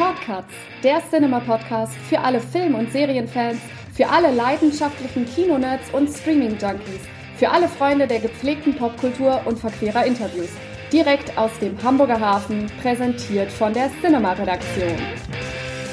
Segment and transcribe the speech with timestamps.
[0.00, 3.58] Shortcuts, der Cinema-Podcast für alle Film- und Serienfans,
[3.92, 7.02] für alle leidenschaftlichen Kinonerds und Streaming-Junkies,
[7.36, 10.48] für alle Freunde der gepflegten Popkultur und verquerer Interviews.
[10.90, 14.96] Direkt aus dem Hamburger Hafen, präsentiert von der Cinema-Redaktion.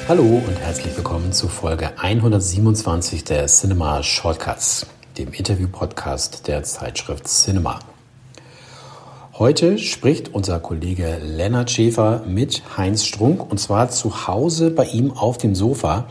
[0.08, 4.86] Hallo und herzlich willkommen zu Folge 127 der Cinema Shortcuts,
[5.18, 7.78] dem Interview-Podcast der Zeitschrift Cinema.
[9.38, 15.12] Heute spricht unser Kollege Lennart Schäfer mit Heinz Strunk und zwar zu Hause bei ihm
[15.12, 16.08] auf dem Sofa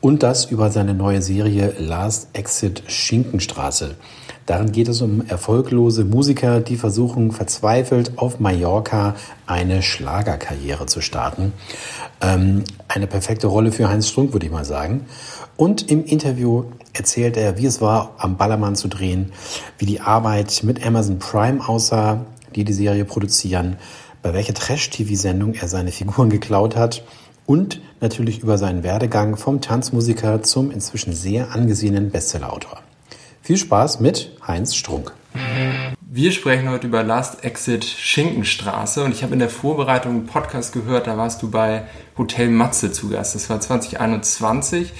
[0.00, 3.96] und das über seine neue Serie Last Exit Schinkenstraße.
[4.46, 11.52] Darin geht es um erfolglose Musiker, die versuchen verzweifelt auf Mallorca eine Schlagerkarriere zu starten.
[12.22, 15.04] Ähm, eine perfekte Rolle für Heinz Strunk, würde ich mal sagen.
[15.58, 19.32] Und im Interview erzählt er, wie es war, am Ballermann zu drehen,
[19.76, 23.76] wie die Arbeit mit Amazon Prime aussah, die die Serie produzieren,
[24.22, 27.02] bei welcher Trash-TV-Sendung er seine Figuren geklaut hat
[27.46, 32.80] und natürlich über seinen Werdegang vom Tanzmusiker zum inzwischen sehr angesehenen Bestsellerautor.
[33.42, 35.12] Viel Spaß mit Heinz Strunk.
[36.00, 40.72] Wir sprechen heute über Last Exit Schinkenstraße und ich habe in der Vorbereitung einen Podcast
[40.72, 41.84] gehört, da warst du bei
[42.18, 43.34] Hotel Matze zu Gast.
[43.34, 44.92] Das war 2021.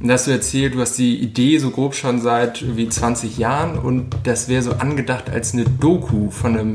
[0.00, 3.38] Und da hast du erzählt, du hast die Idee so grob schon seit irgendwie 20
[3.38, 6.74] Jahren und das wäre so angedacht als eine Doku von einem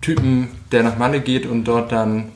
[0.00, 2.30] Typen, der nach Malle geht und dort dann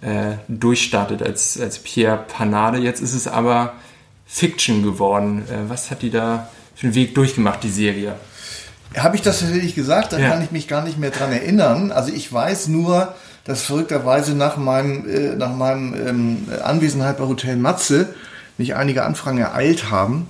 [0.00, 2.78] äh, durchstartet als, als Pierre Panade.
[2.78, 3.74] Jetzt ist es aber
[4.26, 5.42] Fiction geworden.
[5.48, 8.14] Äh, was hat die da für einen Weg durchgemacht, die Serie?
[8.96, 10.12] Habe ich das tatsächlich gesagt?
[10.12, 10.30] Da ja.
[10.30, 11.92] kann ich mich gar nicht mehr dran erinnern.
[11.92, 17.56] Also ich weiß nur, dass verrückterweise nach meinem, äh, nach meinem ähm, Anwesenheit bei Hotel
[17.56, 18.14] Matze
[18.58, 20.26] mich einige Anfragen ereilt haben.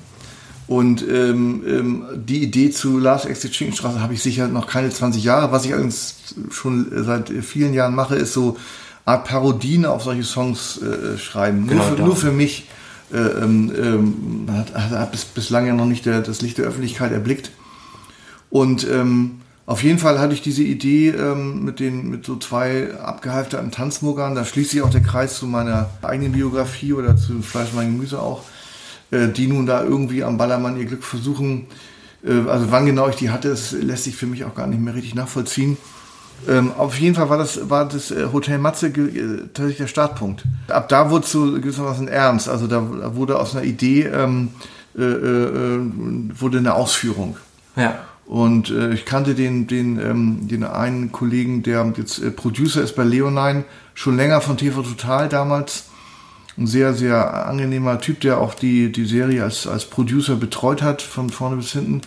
[0.66, 5.24] Und ähm, ähm, die Idee zu Last Exit Schinkenstraße habe ich sicher noch keine 20
[5.24, 5.50] Jahre.
[5.50, 8.58] Was ich allerdings schon seit vielen Jahren mache, ist so
[9.06, 11.66] Art Parodien auf solche Songs äh, schreiben.
[11.66, 12.68] Genau nur, für, nur, für, mich.
[13.10, 17.12] Äh, ähm, ähm, hat, hat bis, bislang ja noch nicht der, das Licht der Öffentlichkeit
[17.12, 17.50] erblickt.
[18.50, 19.38] Und ähm,
[19.68, 24.34] auf jeden Fall hatte ich diese Idee ähm, mit, den, mit so zwei abgehalfterten Tanzmuggern.
[24.34, 28.18] Da schließt sich auch der Kreis zu meiner eigenen Biografie oder zu Fleisch, mein Gemüse
[28.18, 28.44] auch,
[29.10, 31.66] äh, die nun da irgendwie am Ballermann ihr Glück versuchen.
[32.24, 34.80] Äh, also wann genau ich die hatte, das lässt sich für mich auch gar nicht
[34.80, 35.76] mehr richtig nachvollziehen.
[36.48, 40.44] Ähm, auf jeden Fall war das, war das äh, Hotel Matze äh, tatsächlich der Startpunkt.
[40.68, 42.48] Ab da wurde es so gewissermaßen ernst.
[42.48, 44.48] Also da, da wurde aus einer Idee ähm,
[44.96, 45.80] äh, äh,
[46.40, 47.36] wurde eine Ausführung.
[47.76, 48.07] Ja.
[48.28, 52.94] Und äh, ich kannte den, den, ähm, den einen Kollegen, der jetzt äh, Producer ist
[52.94, 55.84] bei Leonine, schon länger von TV Total damals.
[56.59, 61.00] Ein sehr, sehr angenehmer Typ, der auch die, die Serie als, als Producer betreut hat,
[61.00, 62.03] von vorne bis hinten.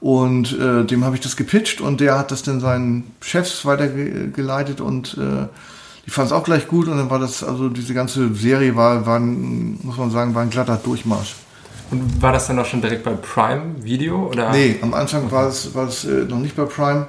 [0.00, 4.80] Und äh, dem habe ich das gepitcht und der hat das dann seinen Chefs weitergeleitet
[4.80, 5.48] und äh,
[6.06, 9.04] die fanden es auch gleich gut und dann war das, also diese ganze Serie war,
[9.04, 11.36] war muss man sagen, war ein glatter Durchmarsch.
[11.92, 14.28] Und war das dann auch schon direkt bei Prime Video?
[14.28, 14.50] Oder?
[14.50, 17.06] Nee, am Anfang war es, war es äh, noch nicht bei Prime.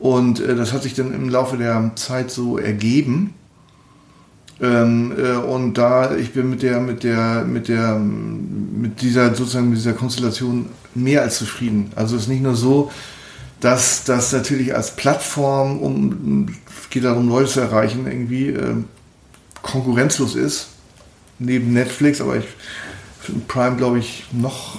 [0.00, 3.34] Und äh, das hat sich dann im Laufe der Zeit so ergeben.
[4.60, 9.70] Ähm, äh, und da ich bin mit der, mit der, mit der, mit dieser sozusagen
[9.70, 10.66] mit dieser Konstellation
[10.96, 11.92] mehr als zufrieden.
[11.94, 12.90] Also es ist nicht nur so,
[13.60, 16.48] dass das natürlich als Plattform, um
[16.90, 18.74] geht darum, Leute zu erreichen, irgendwie äh,
[19.62, 20.68] konkurrenzlos ist
[21.38, 22.44] neben Netflix, aber ich
[23.48, 24.76] Prime, glaube ich, noch,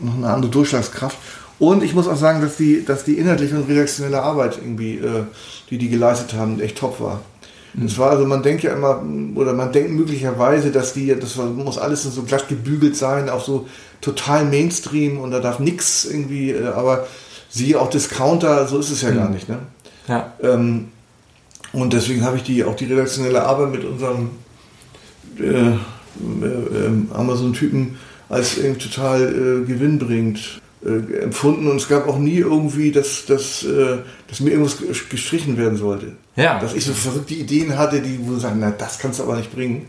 [0.00, 1.16] noch eine andere Durchschlagskraft.
[1.58, 5.24] Und ich muss auch sagen, dass die, dass die inhaltliche und redaktionelle Arbeit irgendwie, äh,
[5.68, 7.20] die die geleistet haben, echt top war.
[7.74, 7.86] Mhm.
[7.86, 9.02] Das war also, man denkt ja immer,
[9.34, 13.68] oder man denkt möglicherweise, dass die, das muss alles so glatt gebügelt sein, auch so
[14.00, 17.06] total Mainstream und da darf nichts irgendwie, äh, aber
[17.50, 19.16] sie auch Discounter, so ist es ja mhm.
[19.16, 19.58] gar nicht, ne?
[20.08, 20.32] Ja.
[20.42, 20.88] Ähm,
[21.72, 24.30] und deswegen habe ich die, auch die redaktionelle Arbeit mit unserem
[25.38, 25.72] äh,
[26.42, 27.96] äh, ähm, Amazon-Typen
[28.28, 33.64] als irgendwie total äh, gewinnbringend äh, empfunden und es gab auch nie irgendwie, dass, dass,
[33.64, 33.98] äh,
[34.28, 34.78] dass mir irgendwas
[35.10, 36.12] gestrichen werden sollte.
[36.36, 36.58] Ja.
[36.58, 39.52] Dass ich so verrückte Ideen hatte, die wo sagen, na das kannst du aber nicht
[39.52, 39.86] bringen.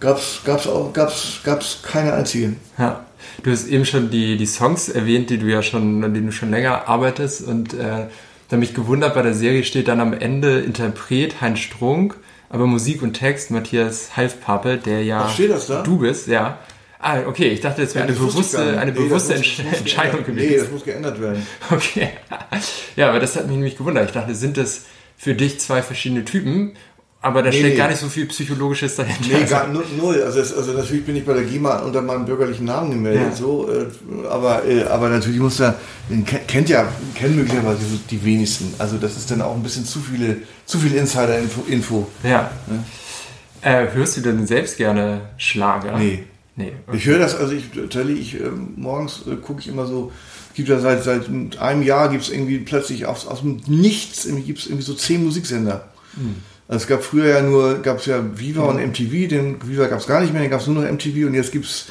[0.00, 2.56] Gab's, gab's auch, gab's, gab's keine einzigen.
[2.78, 3.04] Ja.
[3.42, 6.32] Du hast eben schon die, die Songs erwähnt, die du ja schon, an denen du
[6.32, 8.06] schon länger arbeitest und äh,
[8.48, 12.16] da mich gewundert, bei der Serie steht dann am Ende Interpret Heinz Strunk
[12.52, 15.82] aber Musik und Text Matthias Halfpappe, der ja Ach, steht das da?
[15.82, 16.58] du bist, ja.
[17.00, 20.50] Ah, okay, ich dachte, das wäre ja, eine bewusste, eine nee, bewusste muss, Entscheidung gewesen.
[20.50, 21.44] Nee, das muss geändert werden.
[21.70, 22.10] Okay.
[22.94, 24.06] Ja, aber das hat mich nämlich gewundert.
[24.06, 24.84] Ich dachte, sind das
[25.16, 26.76] für dich zwei verschiedene Typen?
[27.24, 27.78] Aber da nee, steckt nee.
[27.78, 29.38] gar nicht so viel Psychologisches dahinter.
[29.38, 30.22] Nee, gar null.
[30.24, 33.28] Also, das, also natürlich bin ich bei der GEMA unter meinem bürgerlichen Namen gemeldet.
[33.30, 33.36] Ja.
[33.36, 33.86] So, äh,
[34.28, 35.76] aber, äh, aber natürlich muss da,
[36.48, 37.80] kennt ja, kennen möglicherweise
[38.10, 38.74] die wenigsten.
[38.78, 42.08] Also das ist dann auch ein bisschen zu viele, zu viel Insider-Info.
[42.24, 42.50] Ja.
[43.62, 43.82] ja.
[43.82, 45.96] Äh, hörst du denn selbst gerne Schlager?
[45.96, 46.24] Nee.
[46.56, 46.72] Nee.
[46.88, 46.96] Okay.
[46.96, 50.10] Ich höre das, also ich, ich äh, morgens äh, gucke ich immer so,
[50.54, 51.28] gibt ja seit, seit
[51.60, 55.24] einem Jahr gibt es irgendwie plötzlich aus, aus dem Nichts gibt es irgendwie so zehn
[55.24, 55.88] Musiksender.
[56.14, 56.34] Hm.
[56.68, 59.98] Also es gab früher ja nur, gab es ja Viva und MTV, den Viva gab
[59.98, 61.86] es gar nicht mehr, den gab es nur noch MTV und jetzt gibt's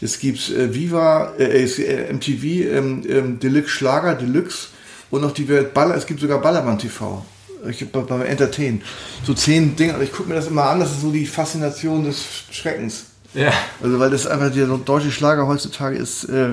[0.00, 4.68] jetzt gibt's äh, Viva, äh, äh MTV, ähm, ähm, Deluxe Schlager, Deluxe
[5.10, 7.24] und noch die Baller, es gibt sogar Ballermann TV.
[7.68, 8.82] Ich bei, beim Entertain.
[9.24, 12.24] So zehn Dinge, ich gucke mir das immer an, das ist so die Faszination des
[12.50, 13.06] Schreckens.
[13.34, 13.52] Ja.
[13.82, 16.50] Also weil das einfach der deutsche Schlager heutzutage ist, äh,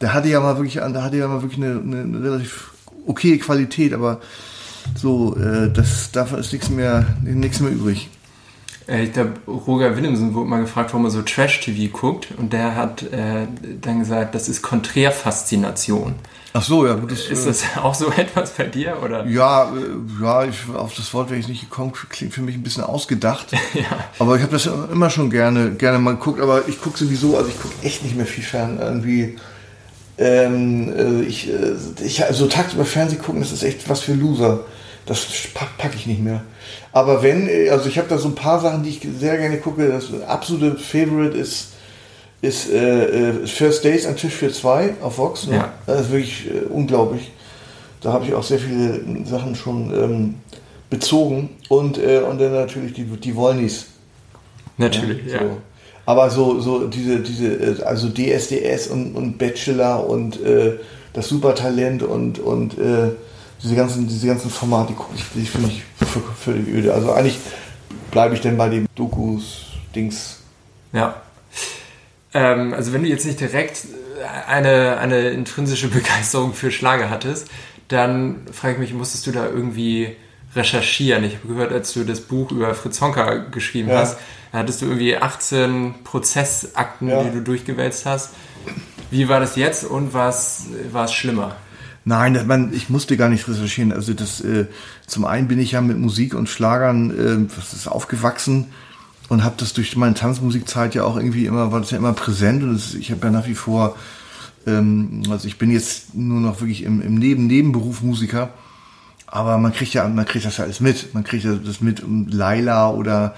[0.00, 2.72] der hatte ja mal wirklich, der hatte ja mal wirklich eine, eine, eine relativ
[3.06, 4.20] okay Qualität, aber
[4.94, 8.08] so, äh, das, davon ist nichts mehr, nichts mehr übrig.
[8.88, 12.28] Äh, ich glaube, Roger Willemsen wurde mal gefragt, warum er so Trash-TV guckt.
[12.36, 13.46] Und der hat äh,
[13.80, 16.14] dann gesagt, das ist Konträrfaszination.
[16.56, 16.94] Ach so, ja.
[16.94, 18.98] Gut, das, ist das äh, auch so etwas bei dir?
[19.02, 19.26] Oder?
[19.26, 21.92] Ja, äh, ja ich, auf das Wort wäre ich nicht gekommen.
[21.92, 23.52] Klingt für mich ein bisschen ausgedacht.
[23.74, 23.84] ja.
[24.18, 26.40] Aber ich habe das immer schon gerne, gerne mal geguckt.
[26.40, 28.78] Aber ich gucke sowieso, also ich gucke echt nicht mehr viel fern.
[28.80, 29.36] Irgendwie
[30.18, 31.74] ähm, äh, ich, äh,
[32.04, 34.60] ich, so also tagsüber Fernsehen gucken, das ist echt was für Loser.
[35.06, 36.42] Das packe pack ich nicht mehr.
[36.92, 39.58] Aber wenn, äh, also ich habe da so ein paar Sachen, die ich sehr gerne
[39.58, 39.88] gucke.
[39.88, 41.72] Das absolute Favorite ist,
[42.40, 45.46] ist äh, First Days an Tisch für zwei auf Vox.
[45.46, 45.56] Ne?
[45.56, 45.72] Ja.
[45.86, 47.32] Das ist wirklich äh, unglaublich.
[48.00, 50.34] Da habe ich auch sehr viele Sachen schon ähm,
[50.90, 51.50] bezogen.
[51.68, 53.86] Und, äh, und dann natürlich die, die Wollnis.
[54.76, 55.40] Natürlich, ja.
[55.40, 55.56] So.
[56.06, 60.78] Aber so, so diese, diese, äh, also DSDS und, und Bachelor und äh,
[61.12, 63.10] das Supertalent und, und äh,
[63.62, 65.82] diese ganzen, diese ganzen Formate, die gucke ich, finde ich
[66.38, 66.92] völlig öde.
[66.92, 67.38] Also eigentlich
[68.10, 70.40] bleibe ich denn bei dem Dokus-Dings.
[70.92, 71.22] Ja.
[72.34, 73.86] Ähm, also wenn du jetzt nicht direkt
[74.48, 77.48] eine, eine intrinsische Begeisterung für Schlager hattest,
[77.88, 80.16] dann frage ich mich, musstest du da irgendwie
[80.54, 81.24] recherchieren?
[81.24, 83.98] Ich habe gehört, als du das Buch über Fritz Honka geschrieben ja.
[83.98, 84.18] hast,
[84.54, 87.24] da hattest du irgendwie 18 Prozessakten, ja.
[87.24, 88.30] die du durchgewälzt hast.
[89.10, 90.68] Wie war das jetzt und war es
[91.12, 91.56] schlimmer?
[92.04, 93.92] Nein, man, ich musste gar nicht recherchieren.
[93.92, 94.66] Also das, äh,
[95.08, 98.68] zum einen bin ich ja mit Musik und Schlagern, äh, was ist aufgewachsen
[99.28, 102.62] und habe das durch meine Tanzmusikzeit ja auch irgendwie immer, war das ja immer präsent
[102.62, 103.96] und das, ich habe ja nach wie vor,
[104.68, 108.50] ähm, also ich bin jetzt nur noch wirklich im, im Neben Nebenberuf Musiker,
[109.26, 111.12] aber man kriegt ja, man kriegt das ja alles mit.
[111.12, 113.34] Man kriegt ja das mit um Laila oder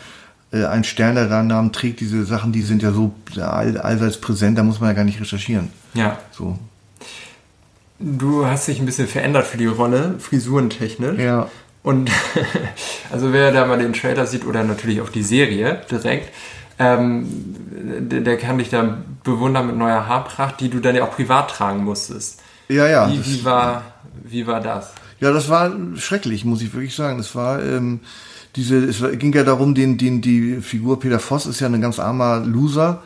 [0.64, 4.58] ein Stern, der deinen Namen trägt, diese Sachen, die sind ja so all, allseits präsent,
[4.58, 5.70] da muss man ja gar nicht recherchieren.
[5.94, 6.18] Ja.
[6.32, 6.58] So.
[7.98, 11.18] Du hast dich ein bisschen verändert für die Rolle, frisurentechnisch.
[11.18, 11.48] Ja.
[11.82, 12.10] Und
[13.12, 16.32] also wer da mal den Trailer sieht oder natürlich auch die Serie direkt,
[16.78, 17.26] ähm,
[18.10, 21.50] der, der, kann dich da bewundern mit neuer Haarpracht, die du dann ja auch privat
[21.50, 22.42] tragen musstest.
[22.68, 23.10] Ja, ja.
[23.10, 23.82] Wie, wie war,
[24.24, 24.92] wie war das?
[25.20, 27.16] Ja, das war schrecklich, muss ich wirklich sagen.
[27.16, 28.00] Das war ähm,
[28.56, 31.98] diese, es ging ja darum, den, den, die Figur Peter Voss ist ja ein ganz
[31.98, 33.02] armer Loser,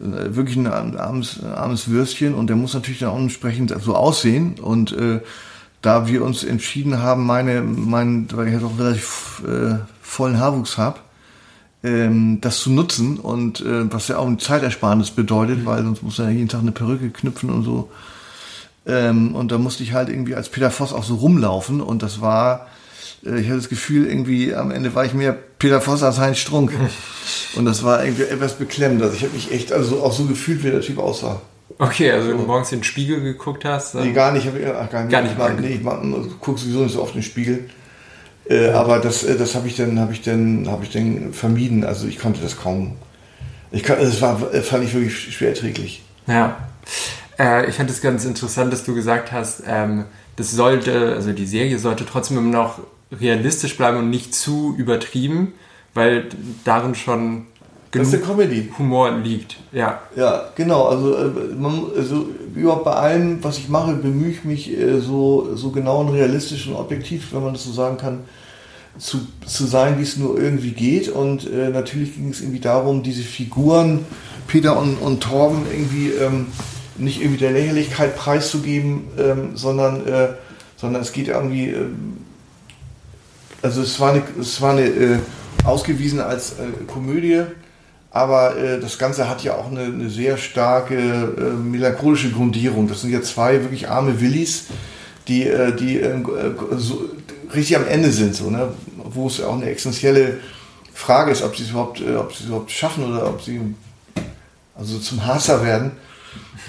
[0.00, 4.56] äh, wirklich ein armes, armes Würstchen und der muss natürlich dann auch entsprechend so aussehen
[4.60, 5.20] und äh,
[5.80, 10.76] da wir uns entschieden haben, meine, mein, weil ich ja doch relativ äh, vollen Haarwuchs
[10.76, 10.98] habe,
[11.84, 15.66] ähm, das zu nutzen und äh, was ja auch ein Zeitersparnis bedeutet, mhm.
[15.66, 17.90] weil sonst muss er ja jeden Tag eine Perücke knüpfen und so.
[18.86, 22.20] Ähm, und da musste ich halt irgendwie als Peter Voss auch so rumlaufen und das
[22.20, 22.66] war
[23.22, 26.72] ich hatte das Gefühl, irgendwie am Ende war ich mehr Peter Voss als Heinz Strunk.
[27.56, 29.02] Und das war irgendwie etwas beklemmend.
[29.02, 31.40] Also ich habe mich echt also auch so gefühlt, wie der Typ aussah.
[31.78, 33.94] Okay, also wenn du morgens in den Spiegel geguckt hast.
[33.94, 34.48] Nee, gar nicht.
[34.48, 35.12] Ach, gar nicht.
[35.12, 37.24] Gar nicht ich mag, nee, ich mag, also, guck sowieso nicht so oft in den
[37.24, 37.68] Spiegel.
[38.48, 41.84] Äh, aber das, äh, das habe ich dann, habe ich dann, habe ich dann vermieden.
[41.84, 42.96] Also ich konnte das kaum.
[43.70, 46.02] Ich kann, das war, fand ich wirklich schwer erträglich.
[46.26, 46.56] Ja.
[47.38, 51.46] Äh, ich fand es ganz interessant, dass du gesagt hast, ähm, das sollte, also die
[51.46, 52.80] Serie sollte trotzdem immer noch
[53.12, 55.54] realistisch bleiben und nicht zu übertrieben,
[55.94, 56.26] weil
[56.64, 57.46] darin schon
[57.90, 59.56] genug Humor liegt.
[59.72, 60.84] Ja, ja genau.
[60.84, 65.56] Also, äh, man, also überhaupt bei allem, was ich mache, bemühe ich mich äh, so,
[65.56, 68.20] so genau und realistisch und objektiv, wenn man das so sagen kann,
[68.98, 71.08] zu, zu sein, wie es nur irgendwie geht.
[71.08, 74.04] Und äh, natürlich ging es irgendwie darum, diese Figuren,
[74.46, 76.46] Peter und, und Torben, irgendwie ähm,
[76.96, 80.28] nicht irgendwie der Lächerlichkeit preiszugeben, ähm, sondern, äh,
[80.76, 82.17] sondern es geht irgendwie ähm,
[83.62, 85.18] also es war eine, es war eine äh,
[85.64, 87.42] ausgewiesen als äh, Komödie,
[88.10, 92.88] aber äh, das Ganze hat ja auch eine, eine sehr starke äh, melancholische Grundierung.
[92.88, 94.66] Das sind ja zwei wirklich arme Willis,
[95.26, 96.22] die, äh, die äh,
[96.76, 97.04] so
[97.54, 98.72] richtig am Ende sind, so, ne?
[98.96, 100.38] wo es auch eine essentielle
[100.94, 103.60] Frage ist, ob sie es überhaupt, es überhaupt schaffen oder ob sie
[104.76, 105.92] also zum Hasser werden.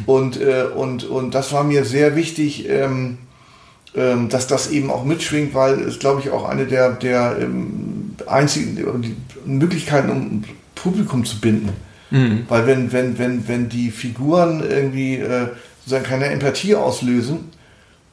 [0.05, 2.69] Und, und, und das war mir sehr wichtig.
[2.69, 3.17] Ähm,
[3.95, 8.15] ähm, dass das eben auch mitschwingt, weil es, glaube ich, auch eine der, der ähm,
[8.27, 9.15] einzigen
[9.45, 10.43] Möglichkeiten, um
[10.75, 11.69] Publikum zu binden.
[12.11, 12.45] Mhm.
[12.47, 15.47] Weil wenn, wenn, wenn, wenn die Figuren irgendwie äh,
[15.79, 17.51] sozusagen keine Empathie auslösen,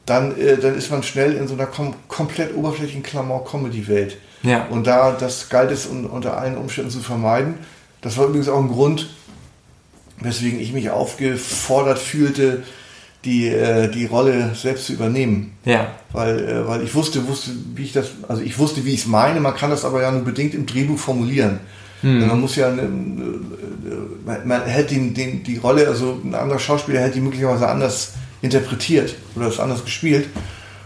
[0.05, 4.17] dann, äh, dann ist man schnell in so einer kom komplett oberflächlichen Klamauk-Comedy-Welt.
[4.43, 4.65] Ja.
[4.67, 7.55] Und da, das galt es un unter allen Umständen zu vermeiden.
[8.01, 9.09] Das war übrigens auch ein Grund,
[10.19, 12.63] weswegen ich mich aufgefordert fühlte,
[13.27, 15.51] die, äh, die Rolle selbst zu übernehmen.
[15.65, 15.87] Ja.
[16.13, 19.07] Weil, äh, weil ich wusste, wusste, wie ich das, also ich wusste, wie ich es
[19.07, 21.59] meine, man kann das aber ja nur bedingt im Drehbuch formulieren.
[22.01, 22.27] Hm.
[22.27, 22.83] Man muss ja, eine,
[24.25, 28.13] man, man hält den, den, die Rolle, also ein anderer Schauspieler hätte die möglicherweise anders
[28.41, 30.27] interpretiert oder das anders gespielt.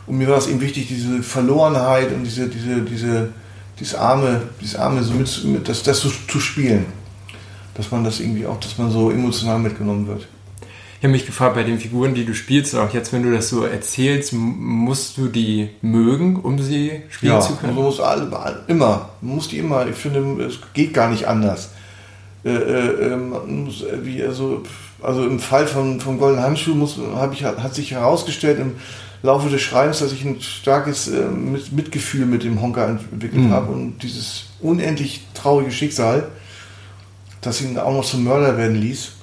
[0.07, 3.29] Und mir war es eben wichtig, diese Verlorenheit und diese, diese, diese,
[3.79, 6.87] dieses Arme, dieses Arme so mit, mit das, das so zu spielen.
[7.75, 10.27] Dass man das irgendwie auch, dass man so emotional mitgenommen wird.
[11.01, 13.49] Ich habe mich gefragt, bei den Figuren, die du spielst, auch jetzt, wenn du das
[13.49, 17.75] so erzählst, musst du die mögen, um sie spielen ja, zu können?
[17.75, 18.29] Ja, muss alle,
[18.67, 19.09] immer.
[19.19, 19.87] Man muss die immer.
[19.87, 21.71] Ich finde, es geht gar nicht anders.
[22.45, 24.61] Äh, äh, ähm, muss, äh, wie, also,
[25.01, 26.99] also im Fall von, von Golden Handschuh muss,
[27.33, 28.73] ich, hat sich herausgestellt im
[29.23, 33.49] Laufe des Schreibens, dass ich ein starkes äh, mit, Mitgefühl mit dem Honka entwickelt mhm.
[33.49, 36.27] habe und dieses unendlich traurige Schicksal,
[37.41, 39.13] das ihn auch noch zum Mörder werden ließ.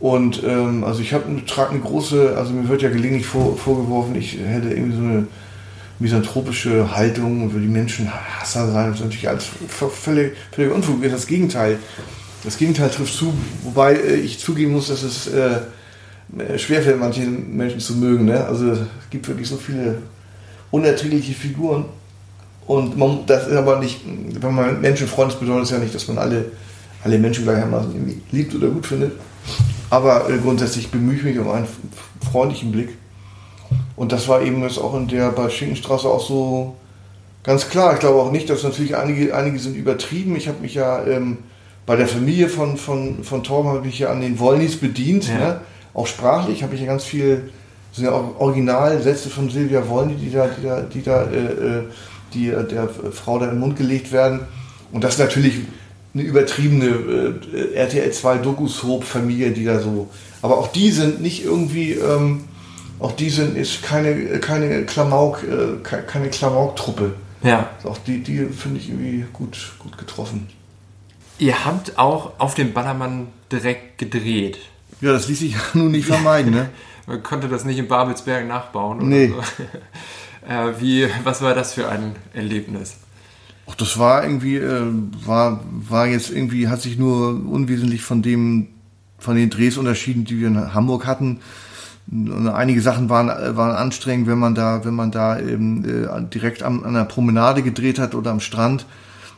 [0.00, 4.14] Und ähm, also ich habe trage eine große, also mir wird ja gelegentlich vor, vorgeworfen,
[4.14, 5.26] ich hätte irgendwie so eine
[5.98, 8.90] misanthropische Haltung und würde die Menschen Hasser sein.
[8.90, 11.02] Das ist natürlich alles völlig, völlig Unfug.
[11.02, 11.78] Das Gegenteil.
[12.44, 15.58] Das Gegenteil trifft zu, wobei äh, ich zugeben muss, dass es äh,
[16.56, 18.26] schwerfällt, manche Menschen zu mögen.
[18.26, 18.44] Ne?
[18.44, 18.78] Also es
[19.10, 19.98] gibt wirklich so viele
[20.70, 21.86] unerträgliche Figuren.
[22.66, 24.02] Und man, das ist aber nicht,
[24.40, 26.44] wenn man Menschenfreund ist, bedeutet es ja nicht, dass man alle,
[27.02, 29.12] alle Menschen gleichermaßen liebt oder gut findet.
[29.90, 31.66] Aber äh, grundsätzlich bemühe ich mich um einen
[32.30, 32.90] freundlichen Blick.
[33.96, 36.76] Und das war eben jetzt auch in der bei Schinkenstraße auch so
[37.42, 37.94] ganz klar.
[37.94, 40.36] Ich glaube auch nicht, dass natürlich einige, einige sind übertrieben.
[40.36, 41.38] Ich habe mich ja ähm,
[41.86, 45.28] bei der Familie von, von, von Torben habe ich ja an den Wollnis bedient.
[45.28, 45.38] Ja.
[45.38, 45.60] Ne?
[45.94, 47.50] Auch sprachlich habe ich ja ganz viel,
[47.92, 51.84] sind ja auch Originalsätze von Silvia Wollny, die da, die da, die da äh, äh
[52.34, 54.40] die äh, der Frau da in den Mund gelegt werden.
[54.92, 55.60] Und das natürlich
[56.18, 56.86] eine übertriebene
[57.54, 60.08] äh, RTL 2 Doku-Soap-Familie, die da so.
[60.42, 62.44] Aber auch die sind nicht irgendwie, ähm,
[62.98, 67.14] auch die sind ist keine, keine Klamauk, äh, keine Klamauk-Truppe.
[67.42, 67.70] Ja.
[67.76, 70.48] Also auch die, die finde ich irgendwie gut, gut getroffen.
[71.38, 74.58] Ihr habt auch auf dem Ballermann direkt gedreht.
[75.00, 76.70] Ja, das ließ sich ja nun nicht vermeiden, ne?
[77.06, 78.98] Man konnte das nicht in Babelsberg nachbauen.
[78.98, 79.28] Oder nee.
[79.28, 79.38] So.
[80.46, 82.96] äh, wie, was war das für ein Erlebnis?
[83.68, 84.86] Ach, das war irgendwie, äh,
[85.24, 88.68] war, war jetzt irgendwie, hat sich nur unwesentlich von dem,
[89.18, 91.40] von den Drehs unterschieden, die wir in Hamburg hatten.
[92.10, 96.82] Einige Sachen waren, waren anstrengend, wenn man da, wenn man da eben äh, direkt am,
[96.82, 98.86] an der Promenade gedreht hat oder am Strand,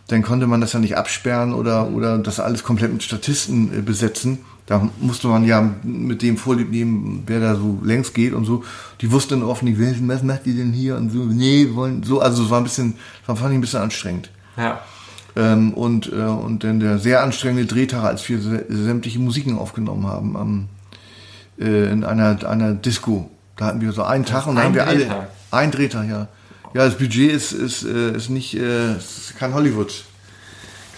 [0.06, 3.82] dann konnte man das ja nicht absperren oder, oder das alles komplett mit Statisten äh,
[3.82, 4.38] besetzen
[4.70, 8.62] da musste man ja mit dem Vorlieb nehmen, wer da so längs geht und so.
[9.00, 11.24] Die wussten oft nicht, was macht die denn hier und so.
[11.24, 12.20] Nee, wollen so.
[12.20, 12.94] Also es war ein bisschen,
[13.26, 14.30] das fand ich ein bisschen anstrengend.
[14.56, 14.80] Ja.
[15.34, 20.36] Ähm, und, äh, und dann der sehr anstrengende Drehtag, als wir sämtliche Musiken aufgenommen haben
[20.36, 20.68] am,
[21.58, 23.28] äh, in einer, einer Disco.
[23.56, 25.26] Da hatten wir so einen Tag und dann haben wir alle.
[25.50, 26.28] Ein Drehtag, ja.
[26.74, 30.04] Ja, das Budget ist, ist, äh, ist nicht, äh, ist kein Hollywood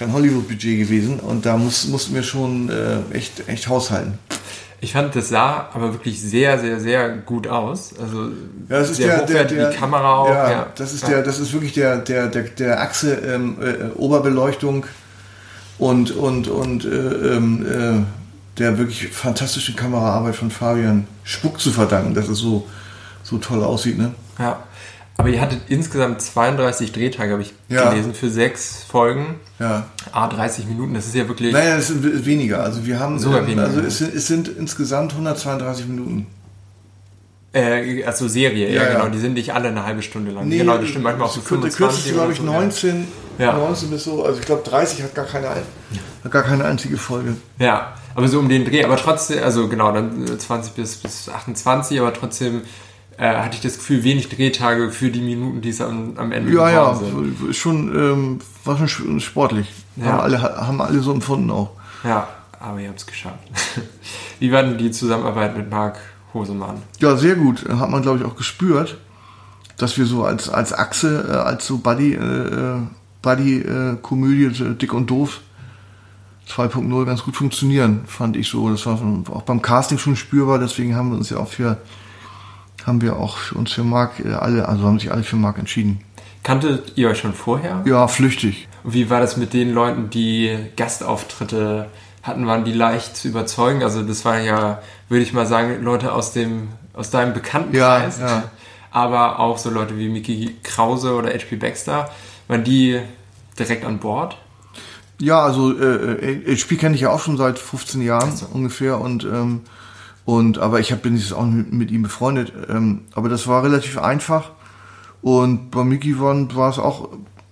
[0.02, 4.18] kein Hollywood-Budget gewesen und da muss, mussten wir schon äh, echt, echt haushalten.
[4.80, 7.94] Ich fand, das sah aber wirklich sehr, sehr, sehr gut aus.
[8.00, 8.24] Also
[8.68, 10.28] ja, das ist sehr der, der, der, die Kamera auch.
[10.28, 10.66] Ja, ja.
[10.74, 11.10] das ist ja.
[11.10, 14.86] der, das ist wirklich der, der, der, der Achse ähm, äh, Oberbeleuchtung
[15.78, 22.14] und und und äh, ähm, äh, der wirklich fantastischen Kameraarbeit von Fabian Spuck zu verdanken,
[22.14, 22.66] dass es so
[23.22, 24.12] so toll aussieht, ne?
[24.40, 24.64] Ja.
[25.22, 27.90] Aber ihr hattet insgesamt 32 Drehtage, habe ich ja.
[27.90, 29.36] gelesen, für sechs Folgen.
[29.60, 29.86] Ja.
[30.10, 31.52] Ah, 30 Minuten, das ist ja wirklich.
[31.52, 32.60] Naja, das sind weniger.
[32.62, 33.20] Also wir haben.
[33.20, 33.62] Sogar ähm, weniger.
[33.64, 36.26] Also es sind, es sind insgesamt 132 Minuten.
[37.52, 39.08] Äh, also Serie, ja, ja, genau.
[39.10, 40.48] Die sind nicht alle eine halbe Stunde lang.
[40.48, 41.78] Nee, genau, die stimmt manchmal auch so 25.
[41.78, 43.06] Der kürzeste, glaube ich, so, 19,
[43.38, 43.52] ja.
[43.52, 44.24] 19 bis so.
[44.24, 47.36] Also ich glaube 30 hat gar keine, hat gar keine einzige Folge.
[47.60, 48.84] Ja, aber so um den Dreh.
[48.84, 52.62] Aber trotzdem, also genau, dann 20 bis, bis 28, aber trotzdem
[53.18, 56.52] äh, hatte ich das Gefühl, wenig Drehtage für die Minuten, die es am, am Ende
[56.52, 57.54] ja, ja, sind.
[57.54, 59.72] Schon, ähm, war schon sportlich.
[59.96, 60.06] Ja.
[60.06, 61.70] Haben, alle, haben alle so empfunden auch.
[62.04, 62.28] Ja,
[62.58, 63.38] aber ihr habt es geschafft.
[64.38, 65.98] Wie war denn die Zusammenarbeit mit Marc
[66.32, 66.82] Hosemann?
[66.98, 67.64] Ja, sehr gut.
[67.68, 68.98] Hat man, glaube ich, auch gespürt,
[69.76, 72.78] dass wir so als, als Achse, äh, als so Buddy, äh,
[73.20, 75.40] Buddy-Komödie, äh, dick und doof,
[76.48, 78.70] 2.0 ganz gut funktionieren, fand ich so.
[78.70, 78.98] Das war
[79.30, 81.78] auch beim Casting schon spürbar, deswegen haben wir uns ja auch für
[82.86, 85.58] haben wir auch für uns für Mark äh, alle, also haben sich alle für Mark
[85.58, 86.00] entschieden.
[86.42, 87.82] Kanntet ihr euch schon vorher?
[87.84, 88.68] Ja, flüchtig.
[88.84, 91.86] Wie war das mit den Leuten, die Gastauftritte
[92.22, 92.46] hatten?
[92.46, 93.82] Waren die leicht zu überzeugen?
[93.82, 98.18] Also das waren ja, würde ich mal sagen, Leute aus dem aus deinem Bekanntenkreis.
[98.18, 98.50] Ja, ja.
[98.90, 102.10] Aber auch so Leute wie Mickey Krause oder HP Baxter.
[102.48, 103.00] Waren die
[103.58, 104.36] direkt an Bord?
[105.20, 108.46] Ja, also äh, HP kenne ich ja auch schon seit 15 Jahren so.
[108.52, 109.60] ungefähr und ähm,
[110.24, 112.52] und aber ich hab, bin jetzt auch mit, ihm befreundet.
[112.68, 114.50] Ähm, aber das war relativ einfach.
[115.20, 117.08] Und bei Mickey war, war es auch,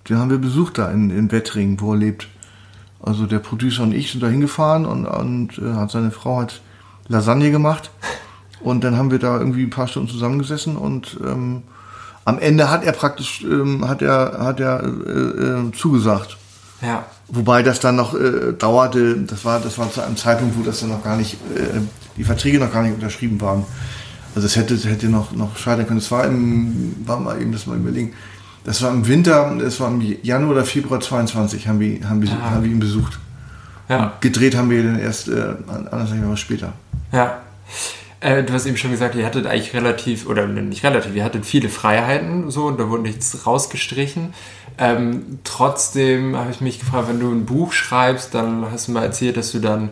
[0.09, 2.29] den haben wir besucht da in, in Wettringen, wo er lebt.
[3.03, 6.61] Also der Producer und ich sind da hingefahren und, und äh, hat seine Frau hat
[7.09, 7.91] Lasagne gemacht.
[8.61, 11.63] Und dann haben wir da irgendwie ein paar Stunden zusammengesessen und ähm,
[12.27, 16.37] am Ende hat er praktisch ähm, hat er hat er äh, äh, zugesagt.
[16.83, 17.07] Ja.
[17.29, 20.81] Wobei das dann noch äh, dauerte, das war das war zu einem Zeitpunkt, wo das
[20.81, 21.81] dann noch gar nicht äh,
[22.21, 23.65] die Verträge noch gar nicht unterschrieben waren.
[24.35, 25.99] Also es hätte hätte noch noch scheitern können.
[25.99, 28.13] Es war im war mal eben das mal überlegen.
[28.63, 32.31] Das war im Winter, es war im Januar oder Februar 22 haben wir haben wir,
[32.31, 32.51] ah.
[32.51, 33.19] haben wir ihn besucht.
[33.89, 34.13] Ja.
[34.21, 36.75] Gedreht haben wir dann erst äh, anderthalb Jahre später.
[37.11, 37.41] Ja.
[38.21, 41.47] Äh, du hast eben schon gesagt, ihr hattet eigentlich relativ, oder nicht relativ, ihr hattet
[41.47, 44.35] viele Freiheiten so und da wurde nichts rausgestrichen.
[44.79, 49.05] Ähm, trotzdem habe ich mich gefragt, wenn du ein Buch schreibst, dann hast du mal
[49.05, 49.89] erzählt, dass du dann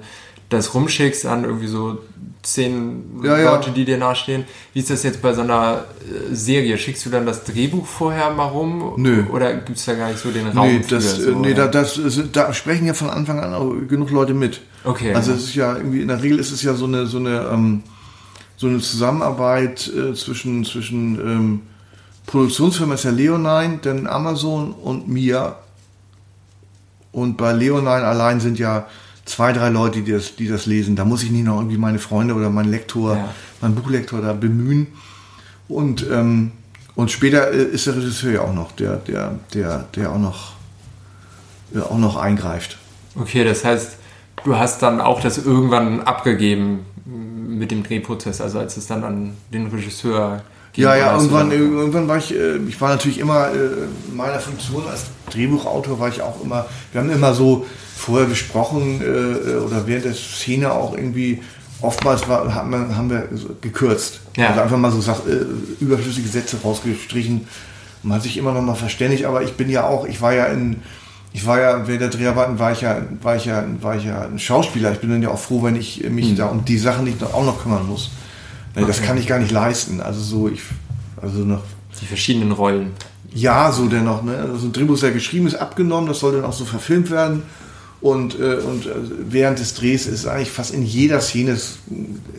[0.49, 1.99] das rumschickst an irgendwie so
[2.43, 3.75] zehn ja, Leute, ja.
[3.75, 4.45] die dir nahestehen.
[4.73, 6.79] Wie ist das jetzt bei so einer äh, Serie?
[6.79, 8.95] Schickst du dann das Drehbuch vorher mal rum?
[8.97, 9.25] Nö.
[9.31, 10.67] Oder gibt es da gar nicht so den Raum?
[10.67, 12.01] Nee, das, für, so, nee da, das,
[12.33, 14.61] da sprechen ja von Anfang an auch genug Leute mit.
[14.85, 15.13] Okay.
[15.13, 17.49] Also es ist ja irgendwie, in der Regel ist es ja so eine, so eine
[17.53, 17.83] ähm,
[18.59, 21.63] so eine Zusammenarbeit äh, zwischen, zwischen ähm,
[22.27, 25.57] Produktionsfirma ist ja Leonine, dann Amazon und mir.
[27.13, 28.87] Und bei Leonine allein sind ja
[29.29, 30.97] zwei, drei Leute, die das, die das lesen.
[30.97, 33.35] Da muss ich nicht noch irgendwie meine Freunde oder meinen Lektor, ja.
[33.61, 34.89] meinen Buchlektor da bemühen.
[35.69, 36.53] Und, ähm,
[36.95, 40.53] und später äh, ist der Regisseur ja auch noch, der, der, der, der auch noch,
[41.75, 42.79] der auch noch eingreift.
[43.15, 43.97] Okay, das heißt,
[44.45, 49.37] du hast dann auch das irgendwann abgegeben, mit dem Drehprozess, also als es dann an
[49.53, 50.85] den Regisseur ging?
[50.85, 54.87] Ja, ja, irgendwann, irgendwann war ich, äh, ich war natürlich immer äh, in meiner Funktion
[54.87, 60.05] als Drehbuchautor war ich auch immer, wir haben immer so vorher besprochen äh, oder während
[60.05, 61.43] der Szene auch irgendwie
[61.81, 63.29] oftmals war, haben, wir, haben wir
[63.61, 64.21] gekürzt.
[64.37, 64.49] Ja.
[64.49, 65.21] Also einfach mal so sag,
[65.81, 67.47] überflüssige Sätze rausgestrichen.
[68.03, 70.47] Man hat sich immer noch mal verständigt, aber ich bin ja auch, ich war ja
[70.47, 70.77] in
[71.33, 74.23] ich war ja, während der Dreharbeiten war ich ja, war ich ja, war ich ja
[74.23, 74.93] ein Schauspieler.
[74.93, 76.37] Ich bin dann ja auch froh, wenn ich mich mhm.
[76.37, 78.11] da um die Sachen nicht auch noch kümmern muss.
[78.75, 78.87] Okay.
[78.87, 80.01] Das kann ich gar nicht leisten.
[80.01, 80.63] Also so, ich,
[81.21, 81.63] also noch.
[82.01, 82.93] Die verschiedenen Rollen.
[83.35, 84.37] Ja, so dennoch, ne?
[84.37, 87.43] Also ein Drehbuch ist ja geschrieben, ist abgenommen, das soll dann auch so verfilmt werden.
[88.01, 88.95] Und, äh, und äh,
[89.29, 91.59] während des Drehs ist eigentlich fast in jeder Szene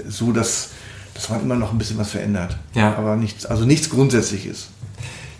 [0.08, 0.70] so, dass,
[1.14, 2.58] dass man immer noch ein bisschen was verändert.
[2.74, 2.96] Ja.
[2.96, 4.70] Aber nichts, also nichts Grundsätzliches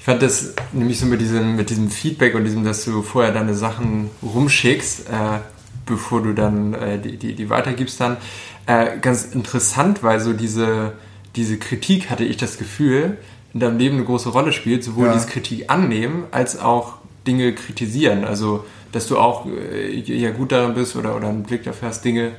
[0.10, 3.54] fand das nämlich so mit diesem, mit diesem Feedback und diesem, dass du vorher deine
[3.54, 5.40] Sachen rumschickst, äh,
[5.86, 8.18] bevor du dann äh, die, die, die weitergibst, dann
[8.66, 10.94] äh, ganz interessant, weil so diese,
[11.36, 13.18] diese Kritik, hatte ich das Gefühl,
[13.54, 15.14] in deinem Leben eine große Rolle spielt, sowohl ja.
[15.14, 18.24] diese Kritik annehmen, als auch Dinge kritisieren.
[18.24, 22.04] Also, dass du auch äh, ja gut darin bist oder, oder einen Blick dafür hast,
[22.06, 22.34] Dinge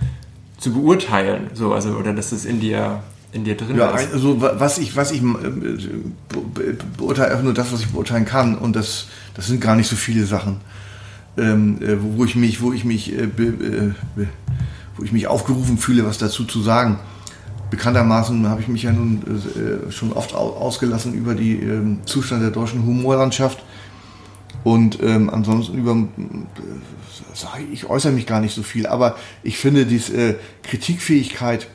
[0.59, 1.51] zu beurteilen.
[1.55, 4.13] So, also, oder dass es in dir in dir drin ja, ist.
[4.13, 5.25] Also was ich, was ich äh,
[6.97, 8.59] beurteile, nur das, was ich beurteilen kann.
[8.59, 10.61] Und das, das sind gar nicht so viele Sachen,
[11.39, 13.29] ähm, äh, wo ich mich, wo ich mich, äh,
[14.97, 16.99] wo ich mich aufgerufen fühle, was dazu zu sagen.
[17.71, 19.23] Bekanntermaßen habe ich mich ja nun
[19.91, 23.63] schon oft ausgelassen über den ähm, Zustand der deutschen Humorlandschaft.
[24.63, 25.97] Und ähm, ansonsten über,
[27.73, 31.69] ich äußere mich gar nicht so viel, aber ich finde, diese Kritikfähigkeit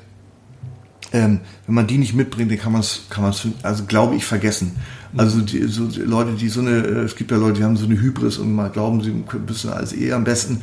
[1.15, 4.25] ähm, wenn man die nicht mitbringt, dann kann man es, kann man's, also glaube ich,
[4.25, 4.75] vergessen.
[5.15, 7.77] Also die, so die Leute, die so eine, äh, es gibt ja Leute, die haben
[7.77, 10.61] so eine Hybris und mal glauben, sie wissen alles eh am besten.